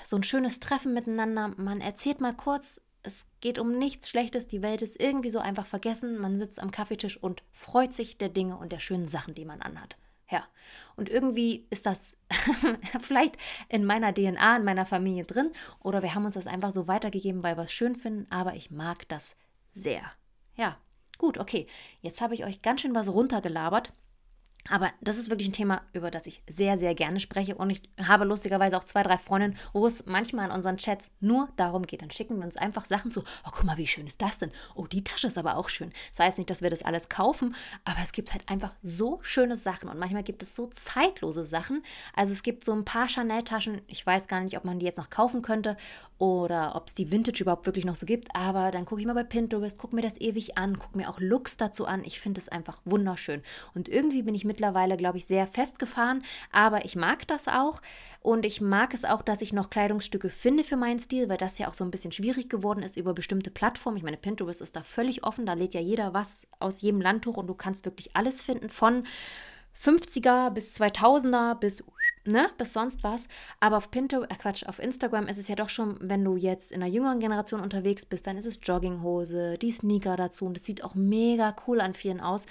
so 0.04 0.16
ein 0.16 0.22
schönes 0.22 0.60
Treffen 0.60 0.94
miteinander. 0.94 1.54
Man 1.56 1.80
erzählt 1.80 2.20
mal 2.20 2.34
kurz, 2.34 2.80
es 3.02 3.28
geht 3.40 3.58
um 3.58 3.78
nichts 3.78 4.08
Schlechtes, 4.08 4.48
die 4.48 4.62
Welt 4.62 4.82
ist 4.82 5.00
irgendwie 5.00 5.30
so 5.30 5.38
einfach 5.38 5.66
vergessen. 5.66 6.18
Man 6.18 6.38
sitzt 6.38 6.58
am 6.58 6.70
Kaffeetisch 6.70 7.22
und 7.22 7.42
freut 7.52 7.92
sich 7.92 8.18
der 8.18 8.28
Dinge 8.28 8.56
und 8.56 8.72
der 8.72 8.80
schönen 8.80 9.08
Sachen, 9.08 9.34
die 9.34 9.44
man 9.44 9.62
anhat. 9.62 9.96
Ja, 10.28 10.44
und 10.96 11.08
irgendwie 11.08 11.68
ist 11.70 11.86
das 11.86 12.16
vielleicht 13.00 13.36
in 13.68 13.84
meiner 13.84 14.12
DNA, 14.12 14.56
in 14.56 14.64
meiner 14.64 14.84
Familie 14.84 15.24
drin 15.24 15.52
oder 15.78 16.02
wir 16.02 16.16
haben 16.16 16.24
uns 16.24 16.34
das 16.34 16.48
einfach 16.48 16.72
so 16.72 16.88
weitergegeben, 16.88 17.44
weil 17.44 17.56
wir 17.56 17.64
es 17.64 17.72
schön 17.72 17.94
finden, 17.94 18.26
aber 18.30 18.54
ich 18.54 18.72
mag 18.72 19.08
das 19.08 19.36
sehr. 19.70 20.02
Ja, 20.56 20.78
gut, 21.16 21.38
okay, 21.38 21.68
jetzt 22.00 22.20
habe 22.20 22.34
ich 22.34 22.44
euch 22.44 22.60
ganz 22.60 22.80
schön 22.80 22.94
was 22.94 23.08
runtergelabert. 23.08 23.92
Aber 24.70 24.90
das 25.00 25.18
ist 25.18 25.30
wirklich 25.30 25.48
ein 25.48 25.52
Thema, 25.52 25.82
über 25.92 26.10
das 26.10 26.26
ich 26.26 26.42
sehr, 26.48 26.78
sehr 26.78 26.94
gerne 26.94 27.20
spreche. 27.20 27.54
Und 27.54 27.70
ich 27.70 27.82
habe 28.04 28.24
lustigerweise 28.24 28.76
auch 28.76 28.84
zwei, 28.84 29.02
drei 29.02 29.18
Freundinnen, 29.18 29.56
wo 29.72 29.86
es 29.86 30.06
manchmal 30.06 30.46
in 30.46 30.54
unseren 30.54 30.76
Chats 30.76 31.10
nur 31.20 31.48
darum 31.56 31.82
geht. 31.82 32.02
Dann 32.02 32.10
schicken 32.10 32.38
wir 32.38 32.44
uns 32.44 32.56
einfach 32.56 32.84
Sachen 32.84 33.10
zu. 33.10 33.22
Oh, 33.44 33.50
guck 33.52 33.64
mal, 33.64 33.76
wie 33.76 33.86
schön 33.86 34.06
ist 34.06 34.20
das 34.20 34.38
denn? 34.38 34.50
Oh, 34.74 34.86
die 34.86 35.04
Tasche 35.04 35.26
ist 35.26 35.38
aber 35.38 35.56
auch 35.56 35.68
schön. 35.68 35.92
Das 36.10 36.20
heißt 36.20 36.38
nicht, 36.38 36.50
dass 36.50 36.62
wir 36.62 36.70
das 36.70 36.82
alles 36.82 37.08
kaufen, 37.08 37.54
aber 37.84 37.98
es 38.02 38.12
gibt 38.12 38.32
halt 38.32 38.48
einfach 38.48 38.72
so 38.82 39.18
schöne 39.22 39.56
Sachen. 39.56 39.88
Und 39.88 39.98
manchmal 39.98 40.22
gibt 40.22 40.42
es 40.42 40.54
so 40.54 40.66
zeitlose 40.66 41.44
Sachen. 41.44 41.82
Also 42.14 42.32
es 42.32 42.42
gibt 42.42 42.64
so 42.64 42.72
ein 42.72 42.84
paar 42.84 43.08
Chanel-Taschen. 43.08 43.82
Ich 43.86 44.04
weiß 44.04 44.28
gar 44.28 44.40
nicht, 44.40 44.56
ob 44.56 44.64
man 44.64 44.78
die 44.78 44.86
jetzt 44.86 44.98
noch 44.98 45.10
kaufen 45.10 45.42
könnte 45.42 45.76
oder 46.18 46.74
ob 46.76 46.88
es 46.88 46.94
die 46.94 47.10
Vintage 47.10 47.42
überhaupt 47.42 47.66
wirklich 47.66 47.84
noch 47.84 47.96
so 47.96 48.06
gibt. 48.06 48.34
Aber 48.34 48.70
dann 48.70 48.84
gucke 48.84 49.00
ich 49.00 49.06
mal 49.06 49.14
bei 49.14 49.24
Pinterest, 49.24 49.78
gucke 49.78 49.94
mir 49.94 50.02
das 50.02 50.20
ewig 50.20 50.56
an, 50.56 50.78
gucke 50.78 50.96
mir 50.96 51.08
auch 51.08 51.20
Looks 51.20 51.56
dazu 51.56 51.86
an. 51.86 52.04
Ich 52.04 52.20
finde 52.20 52.40
es 52.40 52.48
einfach 52.48 52.78
wunderschön. 52.84 53.42
Und 53.74 53.88
irgendwie 53.88 54.22
bin 54.22 54.34
ich 54.34 54.44
mittlerweile, 54.56 54.96
glaube 54.96 55.18
ich, 55.18 55.26
sehr 55.26 55.46
festgefahren. 55.46 56.24
Aber 56.50 56.86
ich 56.86 56.96
mag 56.96 57.26
das 57.28 57.46
auch. 57.46 57.82
Und 58.20 58.46
ich 58.46 58.60
mag 58.60 58.94
es 58.94 59.04
auch, 59.04 59.22
dass 59.22 59.42
ich 59.42 59.52
noch 59.52 59.70
Kleidungsstücke 59.70 60.30
finde 60.30 60.64
für 60.64 60.76
meinen 60.76 60.98
Stil, 60.98 61.28
weil 61.28 61.36
das 61.36 61.58
ja 61.58 61.68
auch 61.68 61.74
so 61.74 61.84
ein 61.84 61.90
bisschen 61.90 62.10
schwierig 62.10 62.48
geworden 62.48 62.82
ist 62.82 62.96
über 62.96 63.12
bestimmte 63.12 63.50
Plattformen. 63.50 63.98
Ich 63.98 64.02
meine, 64.02 64.16
Pinterest 64.16 64.62
ist 64.62 64.74
da 64.74 64.82
völlig 64.82 65.24
offen. 65.24 65.46
Da 65.46 65.52
lädt 65.52 65.74
ja 65.74 65.80
jeder 65.80 66.14
was 66.14 66.48
aus 66.58 66.80
jedem 66.80 67.00
Land 67.00 67.26
hoch 67.26 67.36
und 67.36 67.46
du 67.46 67.54
kannst 67.54 67.84
wirklich 67.84 68.16
alles 68.16 68.42
finden 68.42 68.70
von 68.70 69.04
50er 69.80 70.50
bis 70.50 70.74
2000er 70.80 71.54
bis 71.54 71.84
ne, 72.26 72.50
bis 72.58 72.72
sonst 72.72 73.04
was. 73.04 73.28
Aber 73.60 73.76
auf 73.76 73.90
Pinterest, 73.90 74.30
äh 74.30 74.34
Quatsch, 74.36 74.66
auf 74.66 74.78
Instagram 74.78 75.28
ist 75.28 75.38
es 75.38 75.48
ja 75.48 75.54
doch 75.54 75.68
schon, 75.68 75.96
wenn 76.00 76.24
du 76.24 76.36
jetzt 76.36 76.72
in 76.72 76.80
der 76.80 76.88
jüngeren 76.88 77.20
Generation 77.20 77.60
unterwegs 77.60 78.04
bist, 78.04 78.26
dann 78.26 78.38
ist 78.38 78.46
es 78.46 78.58
Jogginghose, 78.62 79.58
die 79.58 79.70
Sneaker 79.70 80.16
dazu 80.16 80.46
und 80.46 80.54
das 80.54 80.64
sieht 80.64 80.82
auch 80.82 80.94
mega 80.94 81.54
cool 81.66 81.80
an 81.80 81.94
vielen 81.94 82.20
aus. 82.20 82.46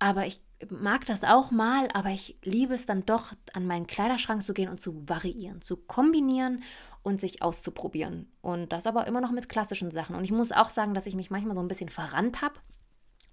Aber 0.00 0.26
ich 0.26 0.40
mag 0.70 1.06
das 1.06 1.22
auch 1.24 1.50
mal, 1.50 1.88
aber 1.92 2.10
ich 2.10 2.36
liebe 2.42 2.74
es 2.74 2.86
dann 2.86 3.06
doch, 3.06 3.32
an 3.52 3.66
meinen 3.66 3.86
Kleiderschrank 3.86 4.42
zu 4.42 4.54
gehen 4.54 4.68
und 4.68 4.80
zu 4.80 5.08
variieren, 5.08 5.62
zu 5.62 5.76
kombinieren 5.76 6.62
und 7.02 7.20
sich 7.20 7.42
auszuprobieren. 7.42 8.30
Und 8.40 8.72
das 8.72 8.86
aber 8.86 9.06
immer 9.06 9.20
noch 9.20 9.30
mit 9.30 9.48
klassischen 9.48 9.90
Sachen. 9.90 10.16
Und 10.16 10.24
ich 10.24 10.32
muss 10.32 10.52
auch 10.52 10.70
sagen, 10.70 10.94
dass 10.94 11.06
ich 11.06 11.14
mich 11.14 11.30
manchmal 11.30 11.54
so 11.54 11.60
ein 11.60 11.68
bisschen 11.68 11.88
verrannt 11.88 12.42
habe 12.42 12.54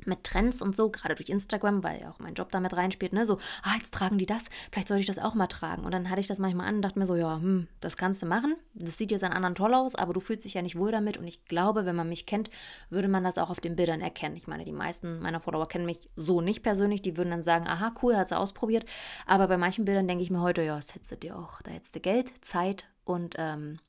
mit 0.05 0.23
Trends 0.23 0.61
und 0.61 0.75
so, 0.75 0.89
gerade 0.89 1.15
durch 1.15 1.29
Instagram, 1.29 1.83
weil 1.83 2.01
ja 2.01 2.09
auch 2.09 2.19
mein 2.19 2.33
Job 2.33 2.51
damit 2.51 2.75
reinspielt, 2.75 3.13
ne, 3.13 3.25
so, 3.25 3.39
ah, 3.63 3.73
jetzt 3.77 3.93
tragen 3.93 4.17
die 4.17 4.25
das, 4.25 4.45
vielleicht 4.71 4.87
sollte 4.87 5.01
ich 5.01 5.07
das 5.07 5.19
auch 5.19 5.33
mal 5.33 5.47
tragen. 5.47 5.83
Und 5.83 5.91
dann 5.91 6.09
hatte 6.09 6.21
ich 6.21 6.27
das 6.27 6.39
manchmal 6.39 6.67
an 6.67 6.75
und 6.75 6.81
dachte 6.81 6.99
mir 6.99 7.07
so, 7.07 7.15
ja, 7.15 7.35
hm, 7.35 7.67
das 7.79 7.97
kannst 7.97 8.21
du 8.21 8.25
machen. 8.25 8.55
Das 8.73 8.97
sieht 8.97 9.11
jetzt 9.11 9.23
an 9.23 9.33
anderen 9.33 9.55
toll 9.55 9.73
aus, 9.73 9.95
aber 9.95 10.13
du 10.13 10.19
fühlst 10.19 10.45
dich 10.45 10.53
ja 10.53 10.61
nicht 10.61 10.77
wohl 10.77 10.91
damit. 10.91 11.17
Und 11.17 11.27
ich 11.27 11.45
glaube, 11.45 11.85
wenn 11.85 11.95
man 11.95 12.09
mich 12.09 12.25
kennt, 12.25 12.49
würde 12.89 13.07
man 13.07 13.23
das 13.23 13.37
auch 13.37 13.49
auf 13.49 13.59
den 13.59 13.75
Bildern 13.75 14.01
erkennen. 14.01 14.35
Ich 14.35 14.47
meine, 14.47 14.63
die 14.63 14.71
meisten 14.71 15.19
meiner 15.19 15.39
Follower 15.39 15.67
kennen 15.67 15.85
mich 15.85 16.09
so 16.15 16.41
nicht 16.41 16.63
persönlich. 16.63 17.01
Die 17.01 17.17
würden 17.17 17.31
dann 17.31 17.43
sagen, 17.43 17.67
aha, 17.67 17.93
cool, 18.01 18.15
hat 18.15 18.27
sie 18.27 18.37
ausprobiert. 18.37 18.85
Aber 19.25 19.47
bei 19.47 19.57
manchen 19.57 19.85
Bildern 19.85 20.07
denke 20.07 20.23
ich 20.23 20.29
mir 20.29 20.41
heute, 20.41 20.61
ja, 20.61 20.75
das 20.75 20.93
hättest 20.93 21.11
du 21.11 21.17
dir 21.17 21.37
auch, 21.37 21.61
da 21.61 21.71
hättest 21.71 21.95
du 21.95 21.99
Geld, 21.99 22.31
Zeit 22.45 22.85
und 23.03 23.35
ähm, 23.37 23.79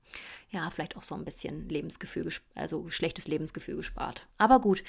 ja, 0.51 0.71
vielleicht 0.71 0.97
auch 0.97 1.03
so 1.03 1.15
ein 1.15 1.25
bisschen 1.25 1.69
Lebensgefühl, 1.69 2.33
also 2.55 2.89
schlechtes 2.89 3.29
Lebensgefühl 3.29 3.77
gespart. 3.77 4.27
Aber 4.39 4.61
gut, 4.61 4.83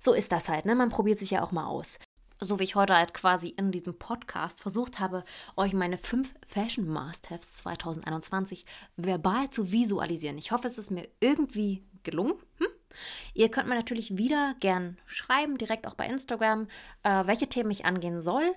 so 0.00 0.12
ist 0.12 0.32
das 0.32 0.48
halt, 0.48 0.64
ne? 0.64 0.74
Man 0.74 0.90
probiert 0.90 1.18
sich 1.18 1.30
ja 1.30 1.42
auch 1.42 1.52
mal 1.52 1.66
aus. 1.66 1.98
So 2.40 2.60
wie 2.60 2.64
ich 2.64 2.76
heute 2.76 2.96
halt 2.96 3.14
quasi 3.14 3.48
in 3.48 3.72
diesem 3.72 3.98
Podcast 3.98 4.62
versucht 4.62 5.00
habe, 5.00 5.24
euch 5.56 5.72
meine 5.72 5.98
fünf 5.98 6.34
Fashion 6.46 6.88
Must-Haves 6.88 7.54
2021 7.54 8.64
verbal 8.96 9.50
zu 9.50 9.72
visualisieren. 9.72 10.38
Ich 10.38 10.52
hoffe, 10.52 10.68
es 10.68 10.78
ist 10.78 10.92
mir 10.92 11.08
irgendwie 11.18 11.82
gelungen. 12.04 12.34
Hm? 12.58 12.68
Ihr 13.34 13.50
könnt 13.50 13.68
mir 13.68 13.74
natürlich 13.74 14.16
wieder 14.16 14.54
gern 14.60 14.98
schreiben, 15.06 15.58
direkt 15.58 15.86
auch 15.86 15.94
bei 15.94 16.06
Instagram, 16.06 16.68
äh, 17.02 17.26
welche 17.26 17.48
Themen 17.48 17.70
ich 17.70 17.84
angehen 17.84 18.20
soll. 18.20 18.54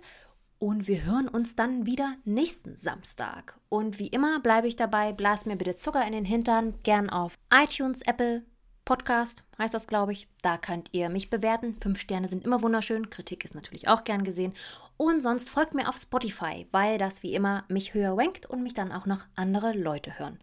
Und 0.59 0.87
wir 0.87 1.03
hören 1.03 1.27
uns 1.27 1.55
dann 1.55 1.87
wieder 1.87 2.13
nächsten 2.23 2.77
Samstag. 2.77 3.57
Und 3.67 3.97
wie 3.97 4.09
immer 4.09 4.39
bleibe 4.41 4.67
ich 4.67 4.75
dabei, 4.75 5.11
blas 5.11 5.47
mir 5.47 5.55
bitte 5.55 5.75
Zucker 5.75 6.05
in 6.05 6.13
den 6.13 6.25
Hintern, 6.25 6.75
gern 6.83 7.09
auf 7.09 7.33
iTunes, 7.51 8.03
Apple, 8.03 8.43
Podcast 8.85 9.43
heißt 9.57 9.73
das, 9.73 9.87
glaube 9.87 10.13
ich. 10.13 10.27
Da 10.41 10.57
könnt 10.57 10.89
ihr 10.91 11.09
mich 11.09 11.29
bewerten. 11.29 11.77
Fünf 11.77 11.99
Sterne 11.99 12.27
sind 12.27 12.43
immer 12.43 12.61
wunderschön. 12.61 13.09
Kritik 13.09 13.45
ist 13.45 13.55
natürlich 13.55 13.87
auch 13.87 14.03
gern 14.03 14.23
gesehen. 14.23 14.53
Und 14.97 15.21
sonst 15.21 15.49
folgt 15.49 15.73
mir 15.73 15.87
auf 15.87 15.97
Spotify, 15.97 16.67
weil 16.71 16.97
das 16.97 17.23
wie 17.23 17.33
immer 17.33 17.63
mich 17.67 17.93
höher 17.93 18.17
rankt 18.17 18.45
und 18.45 18.63
mich 18.63 18.73
dann 18.73 18.91
auch 18.91 19.05
noch 19.05 19.25
andere 19.35 19.73
Leute 19.73 20.17
hören. 20.19 20.39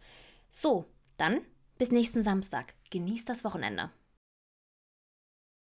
So, 0.51 0.87
dann 1.17 1.41
bis 1.79 1.91
nächsten 1.91 2.23
Samstag. 2.23 2.75
Genießt 2.91 3.29
das 3.29 3.45
Wochenende. 3.45 3.91